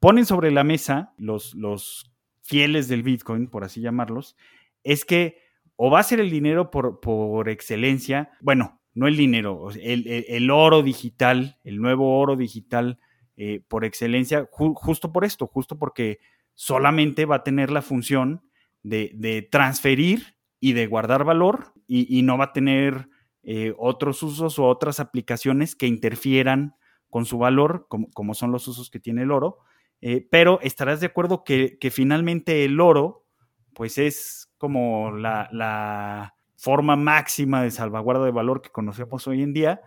[0.00, 2.10] ponen sobre la mesa los, los
[2.42, 4.36] fieles del Bitcoin, por así llamarlos,
[4.82, 5.38] es que
[5.76, 10.82] o va a ser el dinero por, por excelencia, bueno, no el dinero, el, oro
[10.82, 12.98] digital, el nuevo oro digital
[13.36, 16.18] eh, por excelencia, justo por esto, justo porque
[16.54, 18.42] solamente va a tener la función
[18.82, 23.08] de, transferir y de guardar valor y, no va a tener
[23.42, 26.74] eh, otros usos o otras aplicaciones que interfieran
[27.08, 29.58] con su valor, como, son los usos que tiene el oro.
[30.00, 33.26] Eh, pero estarás de acuerdo que, finalmente el oro,
[33.72, 39.80] pues es como la forma máxima de salvaguarda de valor que conocemos hoy en día,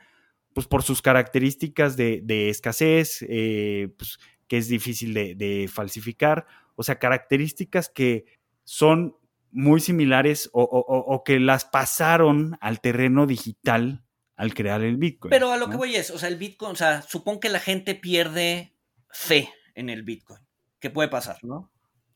[0.56, 6.98] pues por sus características de, escasez, eh, pues, que es difícil de, falsificar, o sea,
[6.98, 8.26] características que
[8.64, 9.16] son
[9.52, 14.04] muy similares o, que las pasaron al terreno digital
[14.36, 15.30] al crear el Bitcoin.
[15.30, 17.60] Pero a lo que voy es, o sea, el Bitcoin, o sea, supón que la
[17.60, 18.74] gente pierde
[19.12, 20.42] fe en el Bitcoin.
[20.80, 21.72] ¿Qué puede pasar, no?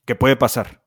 [0.05, 0.86] ¿Qué puede pasar.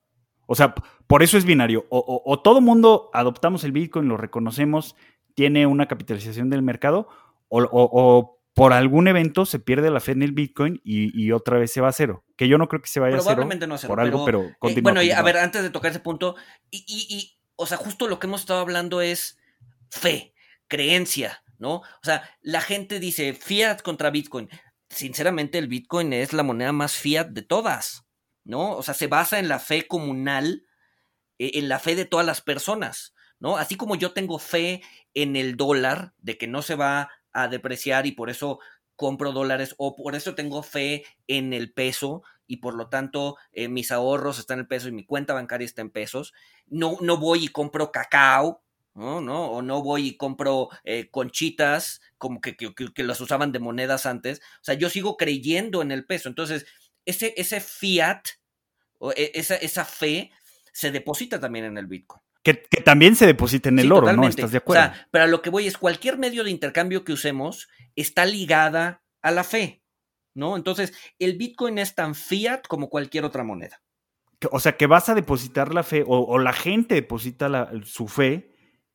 [0.52, 0.74] O sea,
[1.06, 1.86] por eso es binario.
[1.90, 4.96] O, o todo mundo adoptamos el Bitcoin, lo reconocemos,
[5.34, 7.06] tiene una capitalización del mercado,
[7.48, 11.80] o, por algún evento se pierde la fe en el Bitcoin y, otra vez se
[11.80, 12.24] va a cero.
[12.36, 13.26] Que yo no creo que se vaya a cero.
[13.26, 13.92] Probablemente no a cero.
[13.92, 16.34] Por algo, pero, eh, Bueno, a ver, antes de tocar ese punto,
[16.68, 19.38] y, y, o sea, justo lo que hemos estado hablando es
[19.88, 20.34] fe,
[20.66, 21.74] creencia, ¿no?
[21.74, 24.48] O sea, la gente dice fiat contra Bitcoin.
[24.88, 28.04] Sinceramente, el Bitcoin es la moneda más fiat de todas,
[28.44, 28.76] ¿no?
[28.76, 30.64] O sea, se basa en la fe comunal,
[31.38, 33.56] eh, en la fe de todas las personas, ¿no?
[33.56, 34.82] Así como yo tengo fe
[35.14, 38.58] en el dólar, de que no se va a depreciar y por eso
[38.96, 43.68] compro dólares o por eso tengo fe en el peso y por lo tanto eh,
[43.68, 46.34] mis ahorros están en peso y mi cuenta bancaria está en pesos.
[46.66, 48.62] No, no voy y compro cacao,
[48.94, 49.20] ¿no?
[49.20, 49.46] ¿no?
[49.52, 54.40] O no voy y compro eh, conchitas como que, que, las usaban de monedas antes.
[54.60, 56.28] O sea, yo sigo creyendo en el peso.
[56.28, 56.66] Entonces,
[57.04, 58.22] ese, ese fiat,
[58.98, 60.30] o e, esa, esa fe,
[60.72, 62.22] se deposita también en el Bitcoin.
[62.42, 64.26] Que, también se deposita en el oro, ¿no?
[64.26, 64.82] ¿Estás de acuerdo?
[64.82, 68.24] O sea, pero a lo que voy es cualquier medio de intercambio que usemos está
[68.24, 69.82] ligada a la fe,
[70.34, 70.56] ¿no?
[70.56, 73.82] Entonces, el Bitcoin es tan fiat como cualquier otra moneda.
[74.50, 78.50] O sea, que vas a depositar la fe o, la gente deposita su fe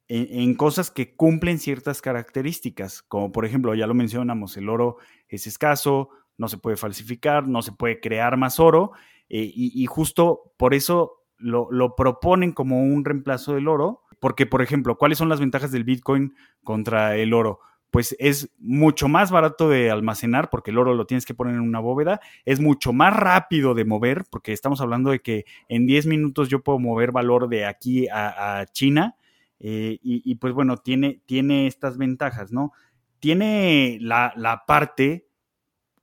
[0.08, 5.46] en, cosas que cumplen ciertas características, como por ejemplo, ya lo mencionamos, el oro es
[5.46, 8.92] escaso, no se puede falsificar, no se puede crear más oro,
[9.30, 14.98] eh, y justo por eso lo, proponen como un reemplazo del oro, porque, por ejemplo,
[14.98, 17.60] ¿cuáles son las ventajas del Bitcoin contra el oro?
[17.92, 21.62] Pues es mucho más barato de almacenar, porque el oro lo tienes que poner en
[21.62, 26.08] una bóveda, es mucho más rápido de mover, porque estamos hablando de que en 10
[26.08, 29.16] minutos yo puedo mover valor de aquí a, China,
[29.60, 32.74] eh, y, pues bueno, tiene, tiene estas ventajas, ¿no?
[33.20, 35.28] Tiene la, la parte,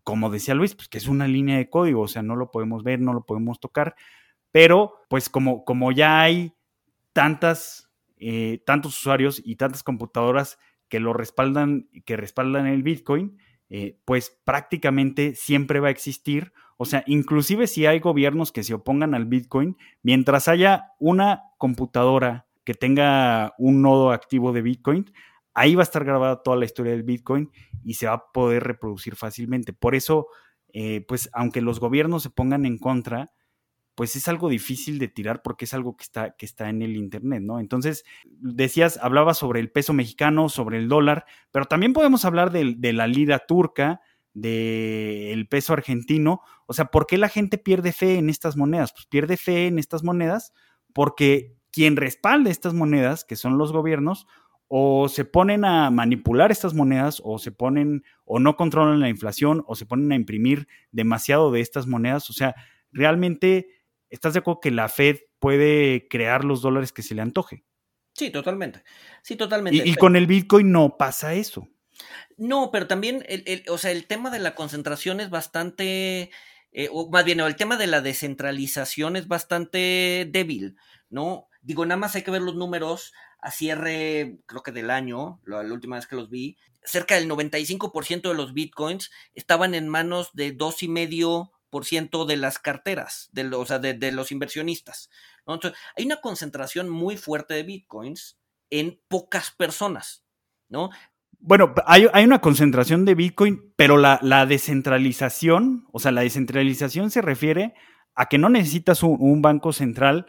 [0.05, 2.83] como decía Luis, pues que es una línea de código, o sea, no lo podemos
[2.83, 3.95] ver, no lo podemos tocar,
[4.51, 6.55] pero pues como, como ya hay
[7.13, 13.39] tantas, eh, tantos usuarios y tantas computadoras que lo respaldan, que respaldan el Bitcoin,
[13.71, 16.53] eh, pues prácticamente siempre va a existir.
[16.77, 22.47] O sea, inclusive si hay gobiernos que se opongan al Bitcoin, mientras haya una computadora
[22.65, 25.11] que tenga un nodo activo de Bitcoin,
[25.55, 27.51] ahí va a estar grabada toda la historia del Bitcoin
[27.85, 29.73] y se va a poder reproducir fácilmente.
[29.73, 30.29] Por eso,
[30.73, 33.33] eh, pues aunque los gobiernos se pongan en contra,
[33.95, 36.97] pues es algo difícil de tirar porque es algo que está, que está en el
[36.97, 37.61] Internet, ¿no?
[37.61, 42.93] Entonces, decías, hablabas sobre el peso mexicano, sobre el dólar, pero también podemos hablar de,
[42.93, 44.01] la lira turca,
[44.33, 46.41] del peso argentino.
[46.67, 48.93] O sea, ¿por qué la gente pierde fe en estas monedas?
[48.93, 50.55] Pues pierde fe en estas monedas
[50.95, 54.27] porque quien respalda estas monedas, que son los gobiernos,
[54.75, 59.65] o se ponen a manipular estas monedas, o se ponen, o no controlan la inflación,
[59.67, 62.31] o se ponen a imprimir demasiado de estas monedas.
[62.31, 62.55] O sea,
[62.91, 63.83] realmente
[64.13, 67.65] ¿estás de acuerdo que la Fed puede crear los dólares que se le antoje?
[68.15, 68.85] Sí, totalmente.
[69.23, 69.83] Sí, totalmente.
[69.89, 71.69] Y, con el Bitcoin no pasa eso.
[72.37, 76.31] No, pero también, el, o sea, el tema de la concentración es bastante,
[76.73, 80.77] eh, o más bien, el tema de la descentralización es bastante débil,
[81.09, 81.49] ¿no?
[81.63, 85.63] Digo, nada más hay que ver los números a cierre, creo que del año, la,
[85.63, 90.31] la última vez que los vi, cerca del 95% de los bitcoins estaban en manos
[90.35, 95.09] de dos y medio ciento de las carteras, de, o sea, de, los inversionistas.
[95.47, 100.25] Entonces, hay una concentración muy fuerte de bitcoins en pocas personas,
[100.69, 100.91] ¿no?
[101.39, 107.75] Bueno, hay, una concentración de Bitcoin, pero la, descentralización, o sea, la descentralización se refiere
[108.15, 110.27] a que no necesitas un, banco central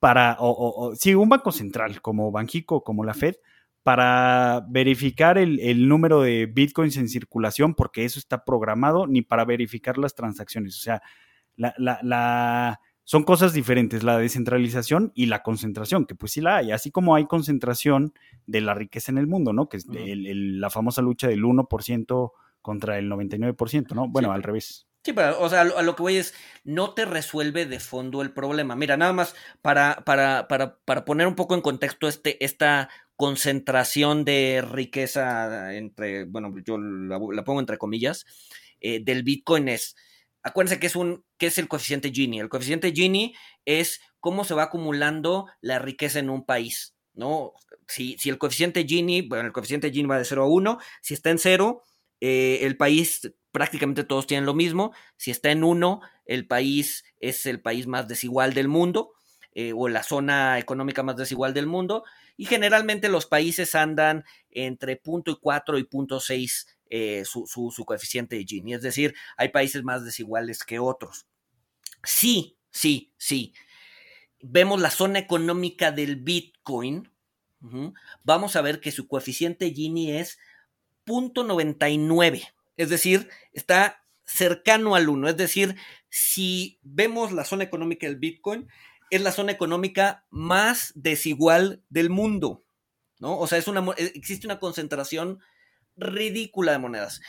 [0.00, 3.36] para, o, o, sí, un banco central como Banjico, como la Fed,
[3.82, 9.96] para verificar el, número de bitcoins en circulación, porque eso está programado, ni para verificar
[9.96, 10.76] las transacciones.
[10.76, 11.02] O sea,
[11.56, 16.90] la, son cosas diferentes, la descentralización y la concentración, que pues sí la hay, así
[16.90, 18.12] como hay concentración
[18.46, 19.68] de la riqueza en el mundo, ¿no?
[19.68, 24.08] Que es la famosa lucha del 1% contra el 99%, ¿no?
[24.08, 24.89] Bueno, al revés.
[25.02, 28.32] Sí, pero, o sea, a lo que voy es, no te resuelve de fondo el
[28.34, 28.76] problema.
[28.76, 34.24] Mira, nada más para, para, para, para poner un poco en contexto este, esta concentración
[34.24, 38.26] de riqueza entre, bueno, yo la, pongo entre comillas,
[38.80, 39.96] eh, del Bitcoin es,
[40.42, 42.38] acuérdense que es un, que es el coeficiente Gini.
[42.40, 43.34] El coeficiente Gini
[43.64, 47.52] es cómo se va acumulando la riqueza en un país, ¿no?
[47.88, 51.14] Si, si el coeficiente Gini, bueno, el coeficiente Gini va de 0 a 1, si
[51.14, 51.84] está en 0,
[52.20, 57.46] eh, el país prácticamente todos tienen lo mismo, si está en 1, el país es
[57.46, 59.12] el país más desigual del mundo,
[59.52, 62.04] eh, o la zona económica más desigual del mundo,
[62.36, 68.74] y generalmente los países andan entre 0.4 y 0.6 eh, su, su, coeficiente de Gini,
[68.74, 71.26] es decir, hay países más desiguales que otros.
[72.02, 73.52] Sí, sí, sí.
[74.40, 77.10] Vemos la zona económica del Bitcoin,
[78.24, 80.38] vamos a ver que su coeficiente Gini es
[81.10, 85.76] 0.99, es decir, está cercano al 1, es decir,
[86.08, 88.68] si vemos la zona económica del Bitcoin,
[89.10, 92.64] es la zona económica más desigual del mundo,
[93.18, 93.38] ¿no?
[93.38, 95.40] O sea, es una, existe una concentración
[95.96, 97.20] ridícula de monedas.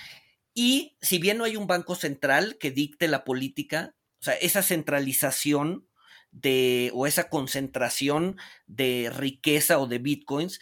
[0.53, 4.61] Y si bien no hay un banco central que dicte la política, o sea, esa
[4.61, 5.87] centralización
[6.31, 10.59] de, o esa concentración de riqueza o de bitcoins,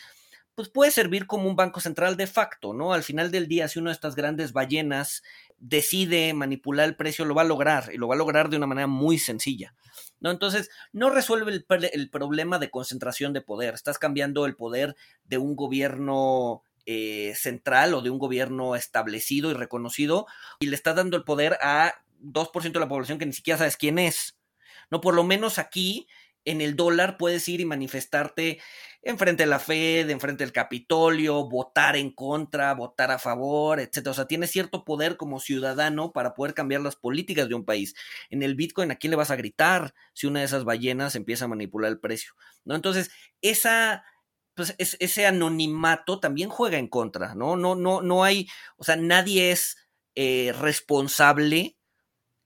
[0.60, 2.92] pues puede servir como un banco central de facto, ¿no?
[2.92, 5.24] Al final del día, si una de estas grandes ballenas
[5.58, 8.68] decide manipular el precio, lo va a lograr y lo va a lograr de una
[8.68, 9.74] manera muy sencilla,
[10.20, 10.32] ¿no?
[10.32, 15.38] Entonces, no resuelve el, el problema de concentración de poder, estás cambiando el poder de
[15.38, 20.28] un gobierno eh, central o de un gobierno establecido y reconocido
[20.60, 23.78] y le estás dando el poder a 2% de la población que ni siquiera sabes
[23.78, 24.38] quién es,
[24.92, 25.00] ¿no?
[25.00, 26.10] Por lo menos aquí
[26.46, 28.60] en el dólar puedes ir y manifestarte
[29.02, 34.12] enfrente de la Fed, enfrente del Capitolio, votar en contra, votar a favor, etcétera.
[34.12, 37.96] O sea, tienes cierto poder como ciudadano para poder cambiar las políticas de un país.
[38.30, 41.46] En el Bitcoin, ¿a quién le vas a gritar si una de esas ballenas empieza
[41.46, 42.34] a manipular el precio?
[42.66, 42.76] ¿No?
[42.76, 44.04] Entonces, esa.
[44.56, 47.56] Pues ese anonimato también juega en contra, ¿no?
[47.56, 49.78] No, no, no hay, o sea, nadie es
[50.16, 51.78] eh, responsable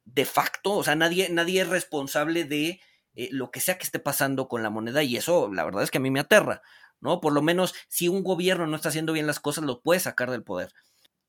[0.06, 2.80] de facto, o sea, nadie, nadie es responsable de
[3.16, 5.92] eh, lo que sea que esté pasando con la moneda y eso la verdad es
[5.92, 6.62] que a mí me aterra,
[7.00, 7.22] ¿no?
[7.22, 10.32] Por lo menos si un gobierno no está haciendo bien las cosas, lo puede sacar
[10.32, 10.72] del poder.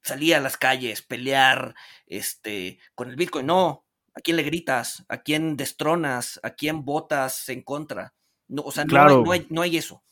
[0.03, 1.75] Salir a las calles, pelear
[2.07, 3.85] este, con el Bitcoin, no.
[4.15, 5.05] ¿A quién le gritas?
[5.09, 6.39] ¿A quién destronas?
[6.43, 8.15] ¿A quién votas en contra?
[8.47, 10.05] No, o sea, no, hay, no, hay, eso.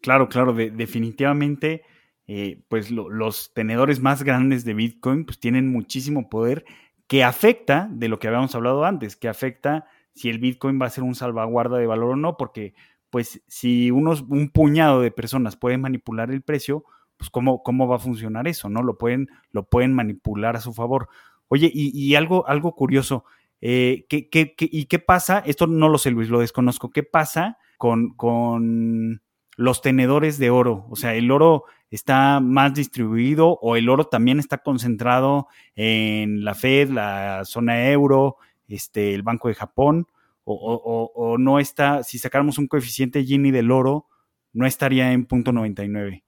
[0.00, 1.84] Claro, claro, definitivamente,
[2.26, 6.64] eh, pues los tenedores más grandes de Bitcoin pues tienen muchísimo poder
[7.06, 10.90] que afecta, de lo que habíamos hablado antes, que afecta si el Bitcoin va a
[10.90, 12.74] ser un salvaguarda de valor o no, porque
[13.10, 16.84] pues si unos, un puñado de personas pueden manipular el precio,
[17.18, 18.82] pues cómo, cómo va a funcionar eso, ¿no?
[18.82, 21.08] Lo pueden, lo pueden manipular a su favor.
[21.48, 23.24] Oye, y, algo, algo curioso,
[23.60, 25.42] eh, ¿qué, y qué pasa?
[25.44, 26.90] Esto no lo sé, Luis, lo desconozco.
[26.90, 29.20] ¿Qué pasa con, con
[29.56, 30.86] los tenedores de oro?
[30.88, 36.54] O sea, ¿el oro está más distribuido o el oro también está concentrado en la
[36.54, 38.38] Fed, la zona euro,
[38.72, 40.06] este, el Banco de Japón,
[40.44, 44.08] o, no está, si sacáramos un coeficiente Gini del oro,
[44.52, 46.24] no estaría en punto 99.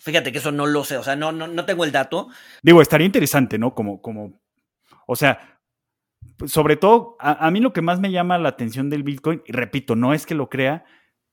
[0.00, 2.28] Fíjate que eso no lo sé, o sea, no, no, no tengo el dato.
[2.62, 3.74] Digo, estaría interesante, ¿no?
[3.74, 4.40] Como, como,
[5.06, 5.60] o sea,
[6.46, 9.96] sobre todo, a, mí lo que más me llama la atención del Bitcoin, y repito,
[9.96, 10.84] no es que lo crea,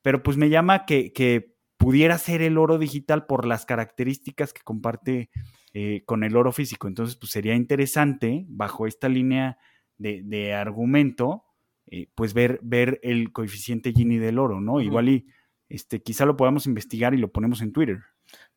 [0.02, 4.62] pero pues me llama que, que pudiera ser el oro digital por las características que
[4.62, 5.30] comparte
[5.74, 6.88] eh, con el oro físico.
[6.88, 9.58] Entonces, pues sería interesante, bajo esta línea
[9.98, 11.44] de, argumento,
[11.88, 14.82] eh, pues ver, ver el coeficiente Gini del oro, ¿no?
[14.82, 15.28] Igual y
[15.70, 18.00] este, quizá lo podamos investigar y lo ponemos en Twitter.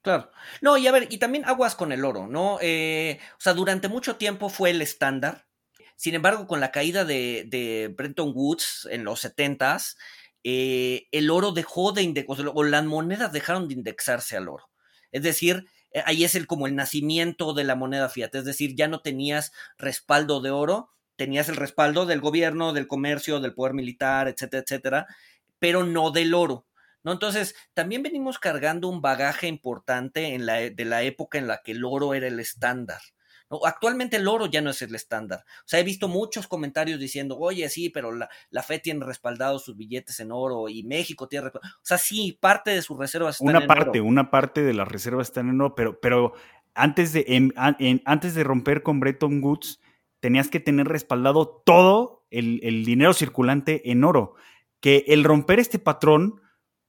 [0.02, 0.30] Claro.
[0.60, 2.58] No, y a ver, y también aguas con el oro, ¿no?
[2.60, 5.46] Eh, o sea, durante mucho tiempo fue el estándar.
[5.96, 9.96] Sin embargo, con la caída de, de Bretton Woods en los 70s,
[10.44, 14.70] eh, el oro dejó de indexarse, o las monedas dejaron de indexarse al oro.
[15.12, 15.66] Es decir,
[16.06, 19.52] ahí es el como el nacimiento de la moneda fiat, es decir, ya no tenías
[19.76, 20.90] respaldo de oro,
[21.20, 25.06] tenías el respaldo del gobierno, del comercio, del poder militar, etcétera, etcétera,
[25.58, 26.64] pero no del oro.
[27.04, 27.12] ¿No?
[27.12, 31.72] Entonces, también venimos cargando un bagaje importante en la, de la época en la que
[31.72, 33.02] el oro era el estándar.
[33.50, 33.60] ¿no?
[33.66, 35.44] Actualmente el oro ya no es el estándar.
[35.58, 39.62] O sea, he visto muchos comentarios diciendo, oye, sí, pero la, la FED tiene respaldados
[39.62, 43.56] sus billetes en oro y México tiene O sea, sí, parte de sus reservas están
[43.56, 46.32] una parte, Una parte de las reservas están en oro, pero, pero
[46.72, 47.52] antes, de,
[48.06, 49.80] antes de romper con Bretton Woods,
[50.20, 54.34] tenías que tener respaldado todo el, dinero circulante en oro.
[54.80, 56.40] Que el romper este patrón,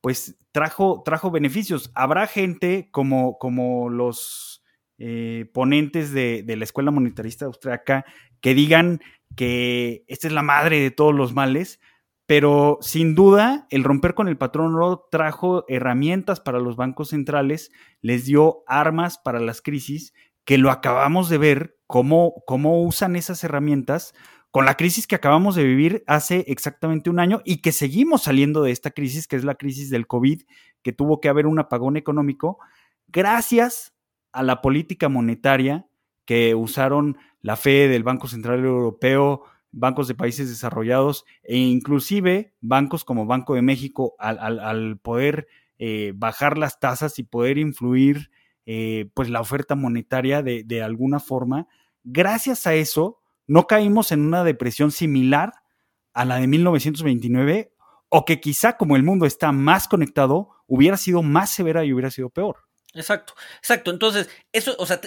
[0.01, 1.91] pues trajo, trajo beneficios.
[1.95, 4.63] Habrá gente como, como los
[4.97, 8.05] eh, ponentes de, la Escuela Monetarista Austriaca
[8.39, 9.01] que digan
[9.35, 11.79] que esta es la madre de todos los males,
[12.25, 17.71] pero sin duda el romper con el patrón oro trajo herramientas para los bancos centrales,
[18.01, 20.13] les dio armas para las crisis
[20.45, 24.13] que lo acabamos de ver, cómo, cómo usan esas herramientas
[24.49, 28.63] con la crisis que acabamos de vivir hace exactamente un año y que seguimos saliendo
[28.63, 30.41] de esta crisis, que es la crisis del COVID,
[30.83, 32.59] que tuvo que haber un apagón económico,
[33.07, 33.93] gracias
[34.33, 35.87] a la política monetaria
[36.25, 43.05] que usaron la Fed, el Banco Central Europeo, bancos de países desarrollados e inclusive bancos
[43.05, 48.31] como Banco de México al, poder eh, bajar las tasas y poder influir
[48.65, 51.67] eh, pues la oferta monetaria de, de alguna forma.
[52.03, 55.53] Gracias a eso, no caímos en una depresión similar
[56.13, 57.73] a la de 1929
[58.09, 62.11] o que quizá como el mundo está más conectado, hubiera sido más severa y hubiera
[62.11, 62.57] sido peor.
[62.93, 63.89] Exacto, exacto.
[63.89, 64.99] Entonces, eso, o sea,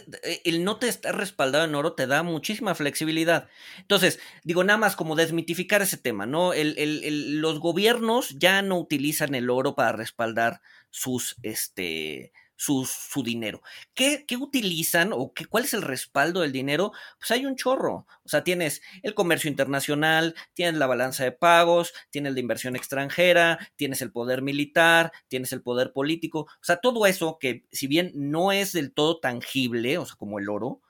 [0.45, 3.49] el no te estar respaldado en oro te da muchísima flexibilidad.
[3.79, 6.55] Entonces, digo, nada más como desmitificar ese tema, ¿no?
[6.55, 13.23] El, el, los gobiernos ya no utilizan el oro para respaldar sus, este, su, su
[13.23, 13.63] dinero.
[13.95, 16.93] ¿Qué, ¿Qué, utilizan o qué, cuál es el respaldo del dinero?
[17.19, 18.07] Pues hay un chorro.
[18.25, 23.59] O sea, tienes el comercio internacional, tienes la balanza de pagos, tienes la inversión extranjera,
[23.77, 26.41] tienes el poder militar, tienes el poder político.
[26.41, 30.39] O sea, todo eso que si bien no es del todo tangible, o sea, como
[30.39, 30.81] el oro,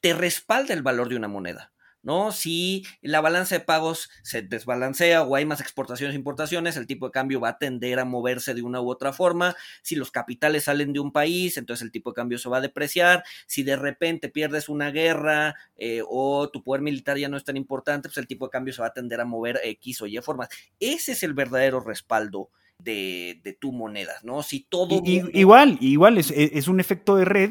[0.00, 1.72] te respalda el valor de una moneda.
[2.08, 2.32] ¿No?
[2.32, 7.04] Si la balanza de pagos se desbalancea o hay más exportaciones e importaciones, el tipo
[7.04, 9.54] de cambio va a tender a moverse de una u otra forma.
[9.82, 12.60] Si los capitales salen de un país, entonces el tipo de cambio se va a
[12.62, 13.24] depreciar.
[13.46, 17.58] Si de repente pierdes una guerra eh, o tu poder militar ya no es tan
[17.58, 20.16] importante, pues el tipo de cambio se va a tender a mover X o Y
[20.22, 20.48] formas.
[20.80, 22.48] Ese es el verdadero respaldo.
[22.82, 24.44] De, tu moneda, ¿no?
[24.44, 25.02] Si todo.
[25.04, 27.50] igual, igual es, un efecto de red,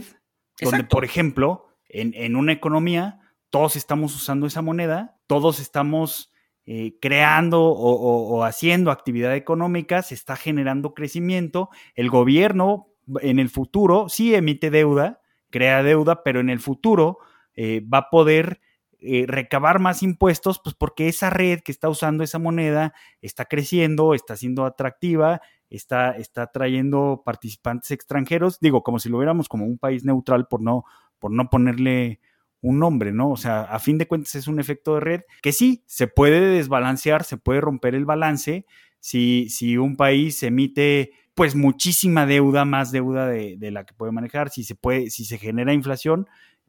[0.62, 3.20] donde, por ejemplo, en, en una economía,
[3.58, 6.32] todos estamos usando esa moneda, todos estamos
[6.68, 12.90] eh, creando o, haciendo actividad económica, se está generando crecimiento, el gobierno
[13.20, 17.18] en el futuro sí emite deuda, crea deuda, pero en el futuro
[17.56, 18.62] eh, va a poder
[19.00, 22.94] eh, recabar más impuestos, pues porque esa red que está usando esa moneda
[23.24, 25.42] está creciendo, está siendo atractiva,
[25.72, 30.62] está, está trayendo participantes extranjeros, digo, como si lo viéramos como un país neutral por
[30.62, 30.86] no,
[31.18, 32.20] por no ponerle
[32.62, 33.32] un nombre, ¿no?
[33.32, 36.40] O sea, a fin de cuentas es un efecto de red que sí, se puede
[36.42, 38.66] desbalancear, se puede romper el balance
[39.00, 44.50] si, si un país emite pues muchísima deuda, más deuda de, la que puede manejar,
[44.50, 46.28] si se puede, si se genera inflación,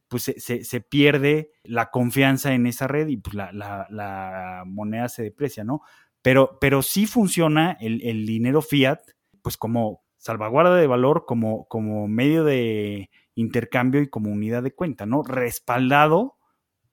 [0.09, 5.81] pues se, pierde la confianza en esa red y pues la, moneda se deprecia, ¿no?
[6.21, 9.01] Pero, pero sí funciona el, el dinero fiat,
[9.41, 13.09] pues como salvaguarda de valor, como, como medio de
[13.41, 15.23] intercambio y como unidad de cuenta, ¿no?
[15.23, 16.37] Respaldado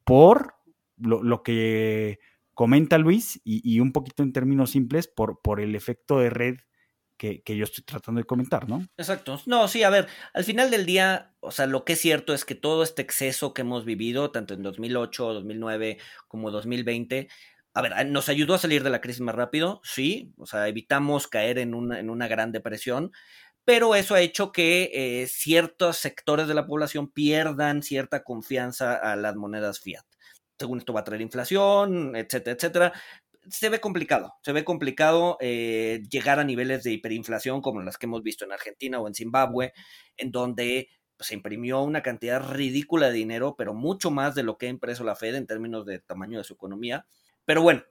[0.03, 0.55] por
[0.97, 2.19] lo, que
[2.53, 6.55] comenta Luis y, un poquito en términos simples por, por el efecto de red
[7.17, 8.85] que, yo estoy tratando de comentar, ¿no?
[8.97, 9.41] Exacto.
[9.45, 12.45] No, sí, a ver, al final del día, o sea, lo que es cierto es
[12.45, 17.29] que todo este exceso que hemos vivido, tanto en 2008, 2009 como 2020,
[17.73, 21.27] a ver, nos ayudó a salir de la crisis más rápido, sí, o sea, evitamos
[21.27, 23.11] caer en una, en una gran depresión,
[23.65, 29.15] pero eso ha hecho que eh, ciertos sectores de la población pierdan cierta confianza a
[29.15, 30.05] las monedas fiat.
[30.57, 32.93] Según esto va a traer inflación, etcétera, etcétera.
[33.49, 38.05] Se ve complicado, se ve complicado eh, llegar a niveles de hiperinflación como las que
[38.05, 39.73] hemos visto en Argentina o en Zimbabue,
[40.17, 44.57] en donde pues, se imprimió una cantidad ridícula de dinero, pero mucho más de lo
[44.57, 47.07] que ha impreso la Fed en términos de tamaño de su economía.
[47.45, 47.83] Pero bueno,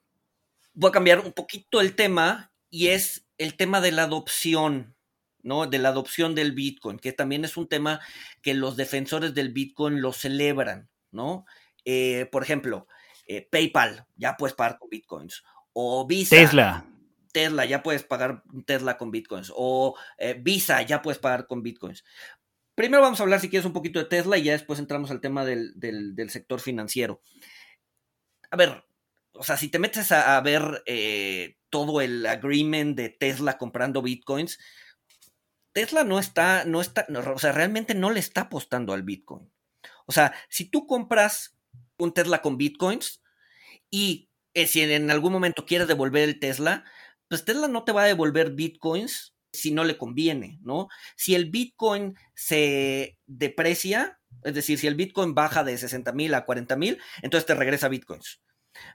[0.73, 4.94] voy a cambiar un poquito el tema y es el tema de la adopción
[5.45, 5.67] ¿no?
[5.67, 8.01] De la adopción del Bitcoin, que también es un tema
[8.43, 11.45] que los defensores del Bitcoin lo celebran, ¿no?
[11.85, 12.89] Eh, por ejemplo,
[13.27, 15.45] eh, PayPal, ya puedes pagar con Bitcoins.
[15.73, 16.35] O Visa.
[16.35, 16.87] Tesla.
[17.33, 19.53] Tesla, ya puedes pagar Tesla con Bitcoins.
[19.55, 22.05] O eh, Visa, ya puedes pagar con Bitcoins.
[22.75, 25.21] Primero vamos a hablar, si quieres, un poquito de Tesla y ya después entramos al
[25.21, 25.75] tema del,
[26.29, 27.21] sector financiero.
[28.51, 28.85] A ver,
[29.33, 30.83] o sea, si te metes a, a ver
[31.69, 34.59] todo el agreement de Tesla comprando Bitcoins,
[35.75, 39.51] Tesla no está, no está, o sea, realmente no le está apostando al Bitcoin.
[40.07, 41.59] O sea, si tú compras
[41.99, 43.21] un Tesla con Bitcoins
[43.91, 46.85] y eh, si en algún momento quieres devolver el Tesla,
[47.29, 50.89] pues Tesla no te va a devolver Bitcoins si no le conviene, ¿no?
[51.17, 56.45] Si el Bitcoin se deprecia, es decir, si el Bitcoin baja de 60 mil a
[56.45, 58.41] 40 mil, entonces te regresa Bitcoins.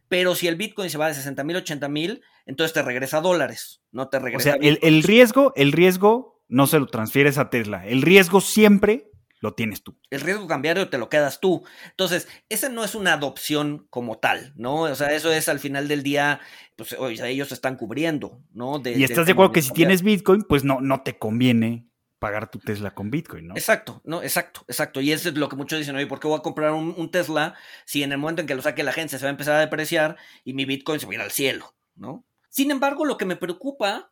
[0.08, 3.20] Pero si el Bitcoin se va de 60 mil a 80 mil, entonces te regresa
[3.20, 4.50] dólares, no te regresa.
[4.50, 7.86] O sea, el, el, riesgo, el riesgo no se lo transfieres a Tesla.
[7.86, 9.97] El riesgo siempre lo tienes tú.
[10.10, 11.64] El riesgo cambiario te lo quedas tú.
[11.91, 14.82] Entonces, esa no es una adopción como tal, ¿no?
[14.82, 16.41] O sea, eso es al final del día,
[16.76, 18.82] pues ellos se están cubriendo, ¿no?
[18.84, 21.88] y estás de acuerdo que si tienes Bitcoin, pues no, no te conviene
[22.18, 23.54] pagar tu Tesla con Bitcoin, ¿no?
[23.56, 25.00] Exacto, no, exacto, exacto.
[25.00, 27.12] Y eso es lo que muchos dicen, oye, ¿por qué voy a comprar un, un
[27.12, 29.56] Tesla si en el momento en que lo saque la agencia se va a empezar
[29.56, 32.26] a depreciar y mi Bitcoin se va a ir al cielo, ¿no?
[32.50, 34.12] Sin embargo, lo que me preocupa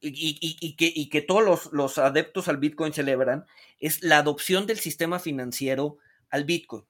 [0.00, 3.46] y, que, todos los, adeptos al Bitcoin celebran,
[3.78, 5.98] es la adopción del sistema financiero
[6.30, 6.84] al Bitcoin.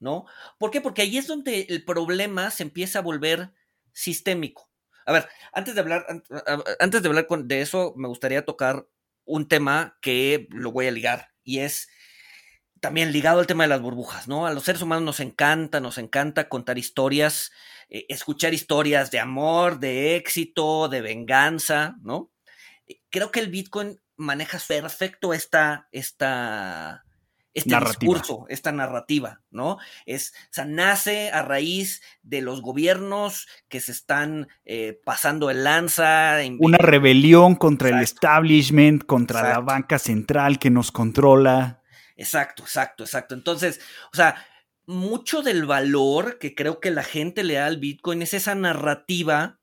[0.00, 0.26] ¿no?
[0.58, 0.80] ¿Por qué?
[0.80, 3.50] Porque ahí es donde el problema se empieza a volver
[3.92, 4.70] sistémico.
[5.06, 6.06] A ver, antes de hablar,
[6.78, 8.86] antes de hablar de eso, me gustaría tocar
[9.24, 11.88] un tema que lo voy a ligar y es
[12.80, 14.46] también ligado al tema de las burbujas, ¿no?
[14.46, 17.50] A los seres humanos nos encanta, nos encanta contar historias,
[17.88, 22.30] eh, escuchar historias de amor, de éxito, de venganza, ¿no?
[23.10, 27.04] Creo que el Bitcoin maneja perfecto esta, esta,
[27.54, 29.78] este discurso, esta narrativa, ¿no?
[30.06, 35.64] Es, o sea, nace a raíz de los gobiernos que se están eh, pasando el
[35.64, 36.38] lanza.
[36.58, 41.82] Una rebelión contra el establishment, contra la banca central que nos controla.
[42.16, 43.34] Exacto, exacto, exacto.
[43.34, 43.80] Entonces,
[44.12, 44.36] o sea,
[44.86, 49.60] mucho del valor que creo que la gente le da al Bitcoin es esa narrativa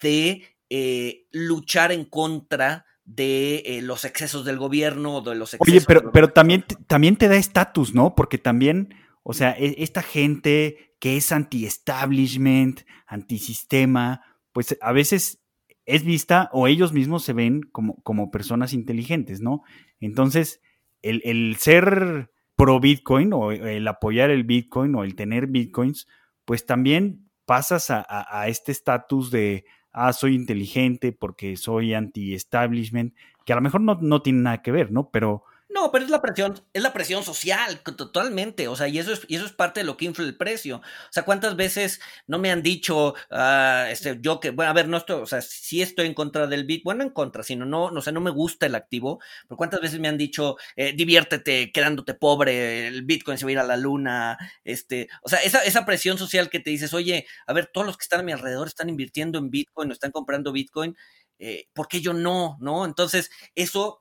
[0.00, 5.84] de eh, luchar en contra de eh, los excesos del gobierno, de los excesos Oye,
[5.86, 8.14] pero, pero también, también te da estatus, ¿no?
[8.14, 15.40] Porque también, o sea, e, esta gente que es anti-establishment, anti-sistema, pues a veces
[15.84, 19.62] es vista o ellos mismos se ven como, como personas inteligentes, ¿no?
[20.00, 20.60] Entonces,
[21.00, 26.08] el, ser pro Bitcoin o el apoyar el Bitcoin o el tener Bitcoins,
[26.44, 29.64] pues también pasas a, este estatus de,
[29.96, 33.14] ah, soy inteligente porque soy anti-establishment,
[33.46, 35.10] que a lo mejor no, no tiene nada que ver, ¿no?
[35.10, 35.42] Pero
[35.76, 38.66] no, pero es la presión, es la presión social, totalmente.
[38.66, 40.78] O sea, y eso es, y eso es parte de lo que infla el precio.
[40.78, 44.88] O sea, ¿cuántas veces no me han dicho, uh, este, yo que, bueno, a ver,
[44.88, 47.90] no estoy, o sea, sí estoy en contra del Bitcoin, bueno, en contra, sino no,
[47.90, 50.94] no, o sea, no me gusta el activo, pero cuántas veces me han dicho, eh,
[50.94, 55.40] diviértete quedándote pobre, el Bitcoin se va a ir a la luna, este, o sea,
[55.40, 58.22] esa, esa presión social que te dices, oye, a ver, todos los que están a
[58.22, 60.96] mi alrededor están invirtiendo en Bitcoin o están comprando Bitcoin,
[61.38, 62.56] eh, ¿por qué yo no?
[62.60, 62.86] ¿No?
[62.86, 64.00] Entonces, eso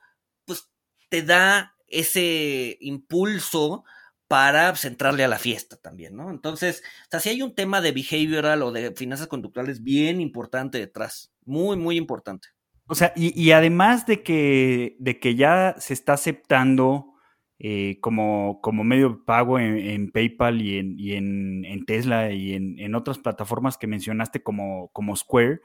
[1.16, 3.86] te da ese impulso
[4.28, 6.30] para centrarle a la fiesta también, ¿no?
[6.30, 10.78] Entonces, o sea, si hay un tema de behavioral o de finanzas conductuales bien importante
[10.78, 12.50] detrás, muy, muy importante.
[12.88, 17.14] O sea, y, además de que, de que ya se está aceptando
[17.60, 23.20] eh, como, como medio de pago en, PayPal y, en, en, Tesla y en, otras
[23.20, 25.62] plataformas que mencionaste como, como Square,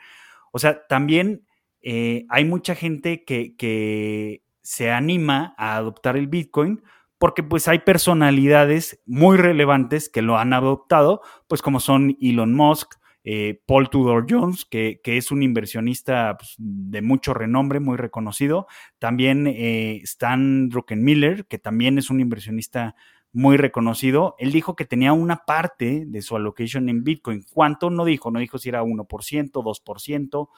[0.53, 1.45] o sea, también
[1.83, 6.83] eh, hay mucha gente que se anima a adoptar el Bitcoin
[7.19, 12.95] porque pues hay personalidades muy relevantes que lo han adoptado, pues como son Elon Musk,
[13.25, 18.67] eh, Paul Tudor Jones, que, es un inversionista pues, de mucho renombre, muy reconocido.
[18.99, 22.97] También eh, Stan Druckenmiller, que también es un inversionista
[23.33, 24.35] muy reconocido.
[24.39, 27.45] Él dijo que tenía una parte de su allocation en Bitcoin.
[27.53, 27.91] ¿Cuánto?
[27.91, 29.07] No dijo, no dijo si era 1%,
[29.51, 30.49] 2%,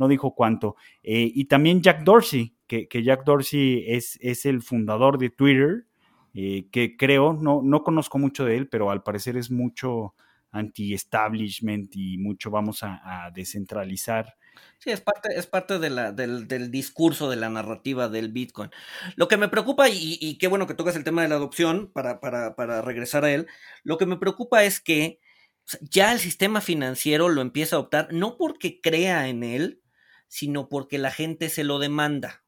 [0.00, 0.76] no dijo cuánto.
[1.02, 5.84] Eh, y también Jack Dorsey, que, Jack Dorsey es, es, el fundador de Twitter,
[6.32, 10.14] eh, que creo, no, no conozco mucho de él, pero al parecer es mucho
[10.52, 14.36] anti-establishment y mucho vamos a, descentralizar.
[14.78, 18.70] Sí, es parte, es parte de la, del, discurso, de la narrativa del Bitcoin.
[19.16, 22.20] Lo que me preocupa, y, qué bueno que tocas el tema de la adopción para,
[22.20, 23.46] para, para regresar a él,
[23.84, 25.20] lo que me preocupa es que
[25.80, 29.79] ya el sistema financiero lo empieza a adoptar, no porque crea en él,
[30.30, 32.44] sino porque la gente se lo demanda.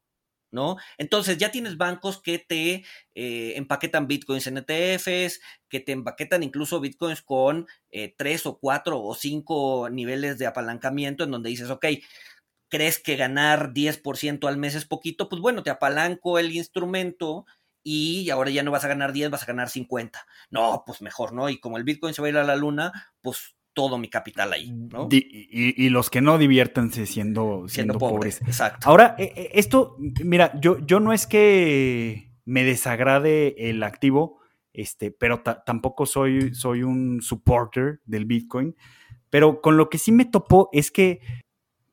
[0.51, 0.77] ¿No?
[0.99, 2.83] Entonces ya tienes bancos que te
[3.15, 9.01] eh, empaquetan bitcoins en ETFs, que te empaquetan incluso bitcoins con eh, tres o cuatro
[9.01, 11.87] o cinco niveles de apalancamiento en donde dices, ok,
[12.69, 15.27] ¿crees que ganar 10% al mes es poquito?
[15.27, 17.47] Pues bueno, te apalanco el instrumento
[17.83, 20.25] y ahora ya no vas a ganar 10, vas a ganar 50.
[20.49, 21.49] No, pues mejor, ¿no?
[21.49, 24.53] Y como el bitcoin se va a ir a la luna, pues todo mi capital
[24.53, 25.09] ahí, ¿no?
[25.11, 28.41] Y, los que no diviértanse siendo, siendo, pobres.
[28.41, 28.87] Exacto.
[28.87, 34.39] Ahora, eh, eh, esto, mira, yo, yo no es que me desagrade el activo,
[34.73, 38.75] este, pero tampoco soy, soy un supporter del Bitcoin.
[39.29, 41.19] Pero con lo que sí me topó es que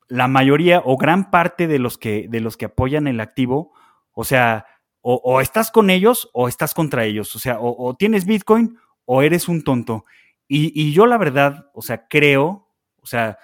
[0.07, 3.73] la mayoría o gran parte de los que, de los que apoyan el activo,
[4.11, 4.65] o sea,
[5.03, 7.35] o, estás con ellos o estás contra ellos.
[7.35, 10.05] O sea, o tienes Bitcoin o eres un tonto.
[10.53, 13.37] Y, yo la verdad, o sea, creo, o sea,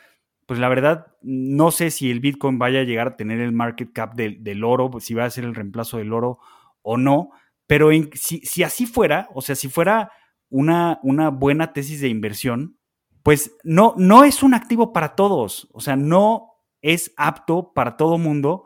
[0.45, 3.93] pues la verdad, no sé si el Bitcoin vaya a llegar a tener el market
[3.93, 6.39] cap del, oro, si va a ser el reemplazo del oro
[6.81, 7.29] o no,
[7.65, 10.11] pero si, así fuera, o sea, si fuera
[10.49, 12.77] una, una buena tesis de inversión,
[13.23, 18.17] pues no, no es un activo para todos, o sea, no es apto para todo
[18.17, 18.65] mundo.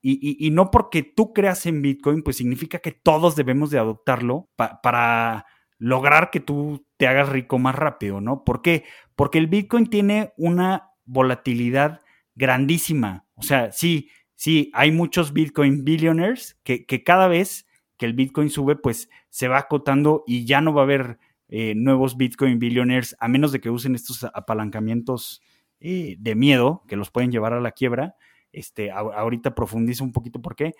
[0.00, 5.44] Y, no porque tú creas en Bitcoin, pues significa que todos debemos de adoptarlo para
[5.76, 8.44] lograr que tú te hagas rico más rápido, ¿no?
[8.44, 8.84] ¿Por qué?
[9.16, 12.02] Porque el Bitcoin tiene una volatilidad
[12.34, 13.24] grandísima.
[13.36, 18.76] O sea, sí, sí, hay muchos Bitcoin billionaires que, cada vez que el Bitcoin sube,
[18.76, 23.28] pues se va acotando y ya no va a haber eh, nuevos Bitcoin billionaires, a
[23.28, 25.40] menos de que usen estos apalancamientos
[25.80, 28.16] eh, de miedo que los pueden llevar a la quiebra.
[28.52, 30.74] Este, ahorita profundizo un poquito por qué,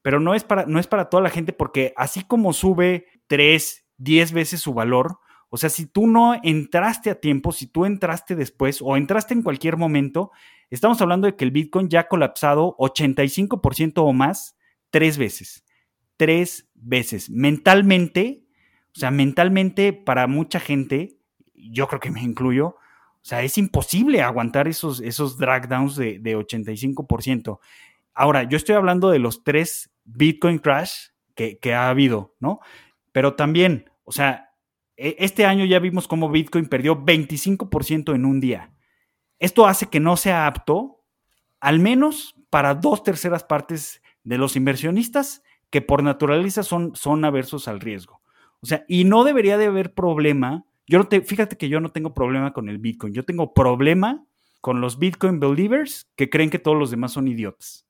[0.00, 3.84] pero no es, para, no es para toda la gente porque así como sube 3,
[3.98, 5.18] 10 veces su valor,
[5.56, 9.40] o sea, si tú no entraste a tiempo, si tú entraste después o entraste en
[9.40, 10.30] cualquier momento,
[10.68, 14.58] estamos hablando de que el Bitcoin ya ha colapsado 85% o más
[14.90, 15.64] tres veces.
[16.18, 17.30] Tres veces.
[17.30, 18.44] Mentalmente,
[18.94, 21.16] o sea, mentalmente para mucha gente,
[21.54, 26.18] yo creo que me incluyo, o sea, es imposible aguantar esos, esos drag downs de,
[26.18, 27.60] de 85%.
[28.12, 32.60] Ahora, yo estoy hablando de los tres Bitcoin crash que, que ha habido, ¿no?
[33.12, 34.45] Pero también, o sea,
[34.96, 38.72] este año ya vimos cómo Bitcoin perdió 25% en un día.
[39.38, 41.04] Esto hace que no sea apto,
[41.60, 47.68] al menos para dos terceras partes de los inversionistas que por naturaleza son, son aversos
[47.68, 48.22] al riesgo.
[48.60, 50.64] O sea, y no debería de haber problema.
[50.86, 53.12] Yo no te, fíjate que yo no tengo problema con el Bitcoin.
[53.12, 54.24] Yo tengo problema
[54.60, 57.85] con los Bitcoin believers que creen que todos los demás son idiotas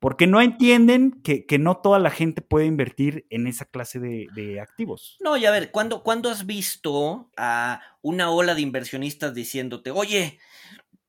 [0.00, 5.18] porque no entienden que, no toda la gente puede invertir en esa clase de, activos.
[5.20, 10.38] No, y a ver, ¿cuándo, has visto a una ola de inversionistas diciéndote, oye,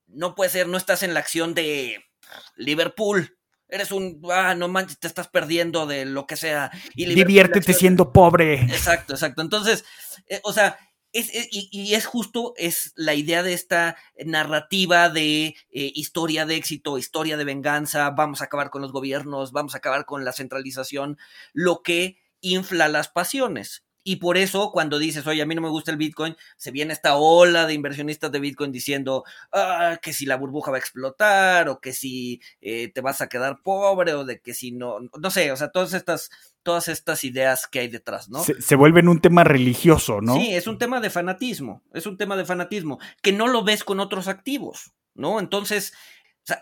[0.06, 2.04] no puede ser, no estás en la acción de
[2.56, 3.38] Liverpool?
[3.66, 6.70] Eres un, ah, no manches, te estás perdiendo de lo que sea.
[6.94, 8.60] Y Diviértete siendo pobre.
[8.64, 9.40] Exacto, exacto.
[9.40, 9.86] Entonces,
[10.28, 10.78] eh, o sea,
[11.12, 17.36] y, es justo, es la idea de esta narrativa de eh, historia de éxito, historia
[17.36, 21.18] de venganza, vamos a acabar con los gobiernos, vamos a acabar con la centralización,
[21.52, 23.84] lo que infla las pasiones.
[24.04, 26.92] Y por eso, cuando dices, oye, a mí no me gusta el Bitcoin, se viene
[26.92, 31.68] esta ola de inversionistas de Bitcoin diciendo ah, que si la burbuja va a explotar,
[31.68, 35.30] o que si eh, te vas a quedar pobre, o de que si no, no
[35.30, 36.30] sé, o sea, todas estas
[36.62, 38.44] todas estas ideas que hay detrás, ¿no?
[38.44, 40.34] Se, se, vuelven un tema religioso, ¿no?
[40.34, 43.82] Sí, es un tema de fanatismo, es un tema de fanatismo, que no lo ves
[43.82, 45.40] con otros activos, ¿no?
[45.40, 45.92] Entonces,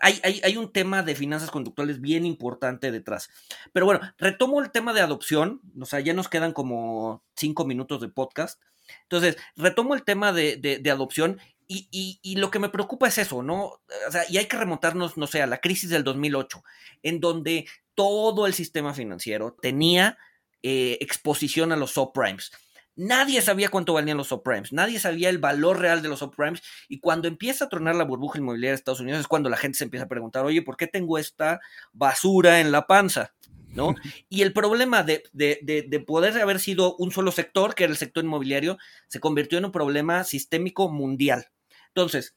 [0.01, 3.29] hay, hay, hay, un tema de finanzas conductuales bien importante detrás.
[3.73, 8.01] Pero bueno, retomo el tema de adopción, o sea, ya nos quedan como cinco minutos
[8.01, 8.61] de podcast.
[9.03, 13.17] Entonces, retomo el tema de, de, adopción y, y, y, lo que me preocupa es
[13.17, 13.79] eso, ¿no?
[14.07, 16.63] O sea, y hay que remontarnos, no sé, a la crisis del 2008,
[17.03, 17.65] en donde
[17.95, 20.17] todo el sistema financiero tenía
[20.63, 22.51] eh, exposición a los subprimes.
[22.95, 26.99] Nadie sabía cuánto valían los subprimes, nadie sabía el valor real de los subprimes y
[26.99, 29.85] cuando empieza a tronar la burbuja inmobiliaria de Estados Unidos es cuando la gente se
[29.85, 31.61] empieza a preguntar, oye, ¿por qué tengo esta
[31.93, 33.33] basura en la panza?
[33.73, 33.95] ¿No?
[34.29, 38.23] Y el problema de, de, poder haber sido un solo sector, que era el sector
[38.25, 38.77] inmobiliario,
[39.07, 41.47] se convirtió en un problema sistémico mundial.
[41.87, 42.35] Entonces,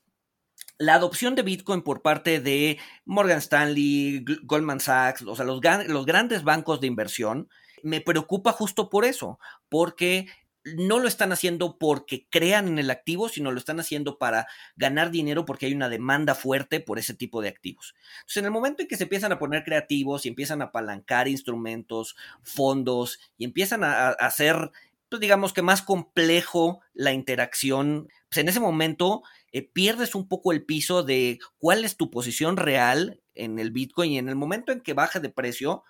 [0.78, 6.06] la adopción de Bitcoin por parte de Morgan Stanley, Goldman Sachs, o sea, los, los,
[6.06, 7.48] grandes bancos de inversión,
[7.82, 9.38] me preocupa justo por eso,
[9.68, 10.26] porque
[10.64, 14.46] no lo están haciendo porque crean en el activo, sino lo están haciendo para
[14.76, 17.94] ganar dinero porque hay una demanda fuerte por ese tipo de activos.
[18.20, 21.28] Entonces, en el momento en que se empiezan a poner creativos y empiezan a apalancar
[21.28, 24.70] instrumentos, fondos y empiezan a, hacer,
[25.08, 30.52] pues digamos que más complejo la interacción, pues en ese momento eh, pierdes un poco
[30.52, 34.72] el piso de cuál es tu posición real en el Bitcoin y en el momento
[34.72, 35.84] en que baje de precio,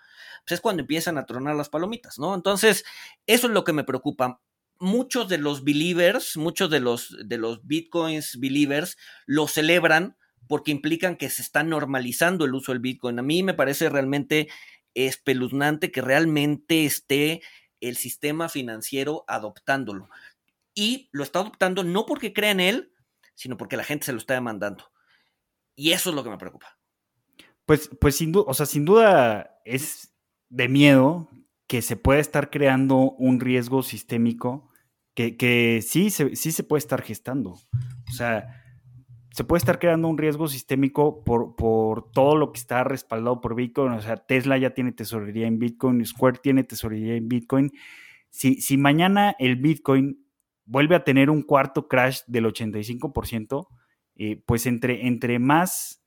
[0.44, 2.34] pues es cuando empiezan a tronar las palomitas, ¿no?
[2.34, 2.84] Entonces,
[3.26, 4.40] eso es lo que me preocupa
[4.84, 10.16] muchos de los believers, muchos de los, de los bitcoins believers lo celebran
[10.46, 13.18] porque implican que se está normalizando el uso del bitcoin.
[13.18, 14.48] A mí me parece realmente
[14.92, 17.40] espeluznante que realmente esté
[17.80, 20.08] el sistema financiero adoptándolo.
[20.74, 22.92] Y lo está adoptando no porque crea en él,
[23.34, 24.92] sino porque la gente se lo está demandando.
[25.74, 26.78] Y eso es lo que me preocupa.
[27.64, 30.14] Pues, pues sin o sea, sin duda es
[30.50, 31.30] de miedo
[31.66, 34.70] que se pueda estar creando un riesgo sistémico
[35.14, 37.50] que, sí, se, sí se puede estar gestando.
[37.50, 38.64] O sea,
[39.30, 43.54] se puede estar creando un riesgo sistémico por, por todo lo que está respaldado por
[43.54, 43.92] Bitcoin.
[43.92, 47.72] O sea, Tesla ya tiene tesorería en Bitcoin, Square tiene tesorería en Bitcoin.
[48.30, 50.24] Si, si mañana el Bitcoin
[50.64, 53.68] vuelve a tener un cuarto crash del 85%,
[54.16, 56.04] eh, pues entre, entre más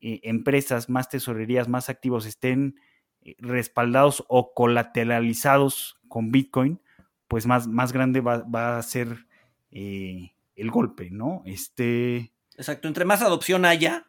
[0.00, 2.76] eh, empresas, más tesorerías, más activos estén
[3.20, 6.80] eh, respaldados o colateralizados con Bitcoin,
[7.28, 9.26] pues más, más grande va, a ser
[9.70, 11.42] eh, el golpe, ¿no?
[11.46, 12.32] Este.
[12.56, 14.06] Exacto, entre más adopción haya,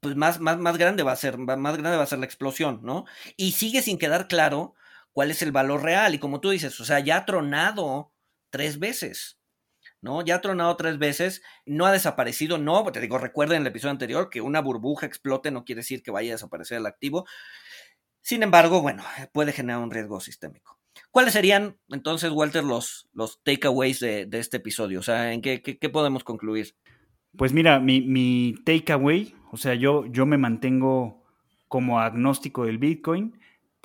[0.00, 2.80] pues más, más, más grande va a ser, más grande va a ser la explosión,
[2.82, 3.04] ¿no?
[3.36, 4.74] Y sigue sin quedar claro
[5.12, 6.14] cuál es el valor real.
[6.14, 8.12] Y como tú dices, o sea, ya ha tronado
[8.50, 9.38] tres veces.
[10.00, 10.22] ¿no?
[10.24, 14.30] Ya ha tronado tres veces, no ha desaparecido, no, te digo, recuerden el episodio anterior
[14.30, 17.26] que una burbuja explote no quiere decir que vaya a desaparecer el activo.
[18.20, 20.75] Sin embargo, bueno, puede generar un riesgo sistémico.
[21.10, 25.00] ¿Cuáles serían entonces, Walter, los, los takeaways de, este episodio?
[25.00, 26.74] O sea, ¿en qué, podemos concluir?
[27.36, 31.24] Pues mira, mi, mi takeaway, o sea, yo, yo me mantengo
[31.68, 33.38] como agnóstico del Bitcoin.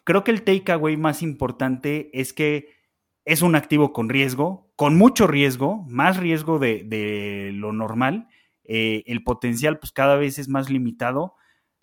[0.03, 2.69] Creo que el takeaway más importante es que
[3.25, 8.27] es un activo con riesgo, con mucho riesgo, más riesgo de, lo normal.
[8.63, 11.35] Eh, el potencial pues cada vez es más limitado.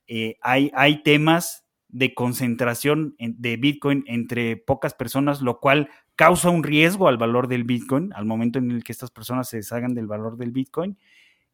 [0.07, 6.63] Eh, hay, hay temas de concentración de Bitcoin entre pocas personas, lo cual causa un
[6.63, 10.07] riesgo al valor del Bitcoin al momento en el que estas personas se deshagan del
[10.07, 10.99] valor del Bitcoin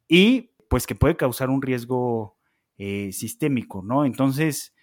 [0.09, 2.37] y pues que puede causar un riesgo
[2.79, 4.05] eh, sistémico, ¿no?
[4.05, 4.75] Entonces,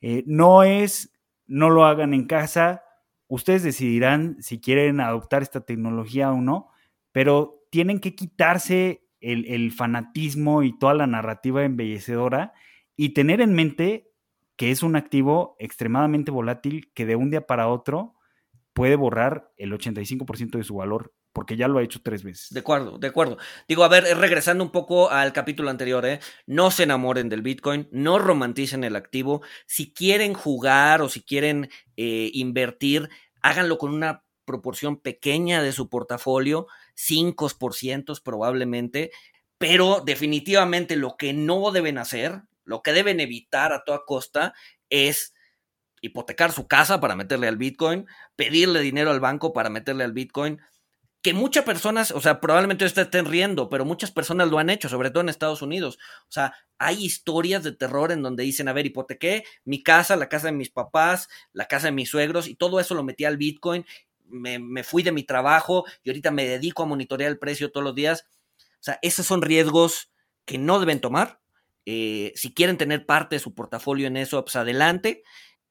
[0.00, 1.12] eh, no es,
[1.46, 2.82] no lo hagan en casa,
[3.28, 6.68] ustedes decidirán si quieren adoptar esta tecnología o no,
[7.12, 12.52] pero tienen que quitarse el, el fanatismo y toda la narrativa embellecedora
[12.96, 14.07] y tener en mente
[14.58, 18.16] que es un activo extremadamente volátil que de un día para otro
[18.74, 22.48] puede borrar el 85% de su valor porque ya lo ha hecho tres veces.
[22.50, 23.38] De acuerdo, de acuerdo.
[23.68, 26.18] Digo, a ver, eh, regresando un poco al capítulo anterior, ¿eh?
[26.46, 29.42] no se enamoren del Bitcoin, no romanticen el activo.
[29.66, 33.08] Si quieren jugar o si quieren eh, invertir,
[33.40, 39.12] háganlo con una proporción pequeña de su portafolio, 5% probablemente,
[39.58, 44.52] pero definitivamente lo que no deben hacer, lo que deben evitar a toda costa
[44.90, 45.34] es
[46.02, 48.06] hipotecar su casa para meterle al Bitcoin,
[48.36, 50.60] pedirle dinero al banco para meterle al Bitcoin,
[51.22, 55.10] que muchas personas, o sea, probablemente estén riendo, pero muchas personas lo han hecho, sobre
[55.10, 55.98] todo en Estados Unidos.
[56.24, 60.28] O sea, hay historias de terror en donde dicen, a ver, hipotequé mi casa, la
[60.28, 63.38] casa de mis papás, la casa de mis suegros, y todo eso lo metí al
[63.38, 63.86] Bitcoin,
[64.26, 67.84] me, me fui de mi trabajo y ahorita me dedico a monitorear el precio todos
[67.84, 68.26] los días.
[68.74, 70.12] O sea, esos son riesgos
[70.44, 71.40] que no deben tomar
[71.90, 75.22] eh, si quieren tener parte de su portafolio en eso, pues adelante,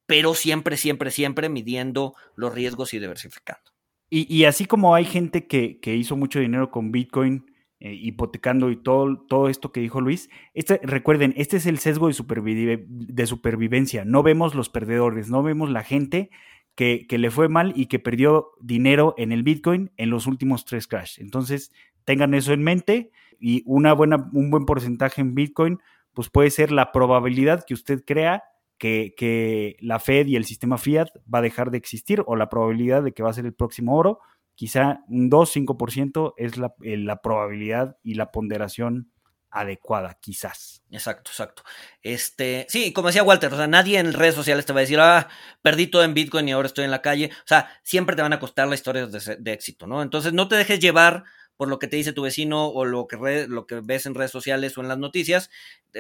[0.08, 3.62] pero siempre, siempre, siempre midiendo los riesgos y diversificando.
[4.10, 9.26] Y, así como hay gente que, hizo mucho dinero con Bitcoin, eh, hipotecando y todo,
[9.28, 14.04] todo esto que dijo Luis, este, recuerden, este es el sesgo de, de supervivencia.
[14.04, 16.32] No vemos los perdedores, no vemos la gente
[16.74, 20.66] que, que, le fue mal y que perdió dinero en el Bitcoin en los últimos
[20.66, 21.20] tres crash.
[21.20, 21.72] Entonces,
[22.06, 25.80] tengan eso en mente y una buena, un buen porcentaje en Bitcoin
[26.18, 28.44] pues puede ser la probabilidad que usted crea
[28.80, 33.04] que, la Fed y el sistema fiat va a dejar de existir o la probabilidad
[33.04, 34.20] de que va a ser el próximo oro.
[34.56, 39.12] Quizá un 2-5% es la, eh, la probabilidad y la ponderación
[39.52, 40.82] adecuada, quizás.
[40.90, 41.62] Exacto, exacto.
[42.02, 45.00] Este, sí, como decía Walter, o sea, nadie en redes sociales te va a decir,
[45.00, 45.28] ah,
[45.62, 47.30] perdí todo en Bitcoin y ahora estoy en la calle.
[47.32, 50.02] O sea, siempre te van a costar las historias de, de éxito, ¿no?
[50.02, 51.26] Entonces, no te dejes llevar
[51.58, 54.32] por lo que te dice tu vecino o lo que, lo que ves en redes
[54.32, 55.50] sociales o en las noticias.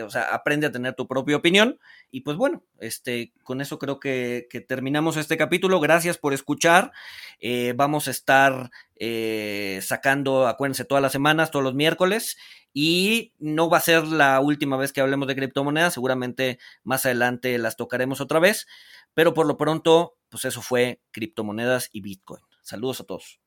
[0.03, 1.79] O sea, aprende a tener tu propia opinión.
[2.11, 5.79] Y pues bueno, este, con eso creo que, terminamos este capítulo.
[5.79, 6.91] Gracias por escuchar.
[7.39, 12.37] Eh, vamos a estar eh, sacando, acuérdense, todas las semanas, todos los miércoles.
[12.71, 15.95] Y no va a ser la última vez que hablemos de criptomonedas.
[15.95, 18.67] Seguramente más adelante las tocaremos otra vez.
[19.15, 22.43] Pero por lo pronto, pues eso fue criptomonedas y Bitcoin.
[22.61, 23.46] Saludos a todos.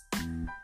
[0.15, 0.60] you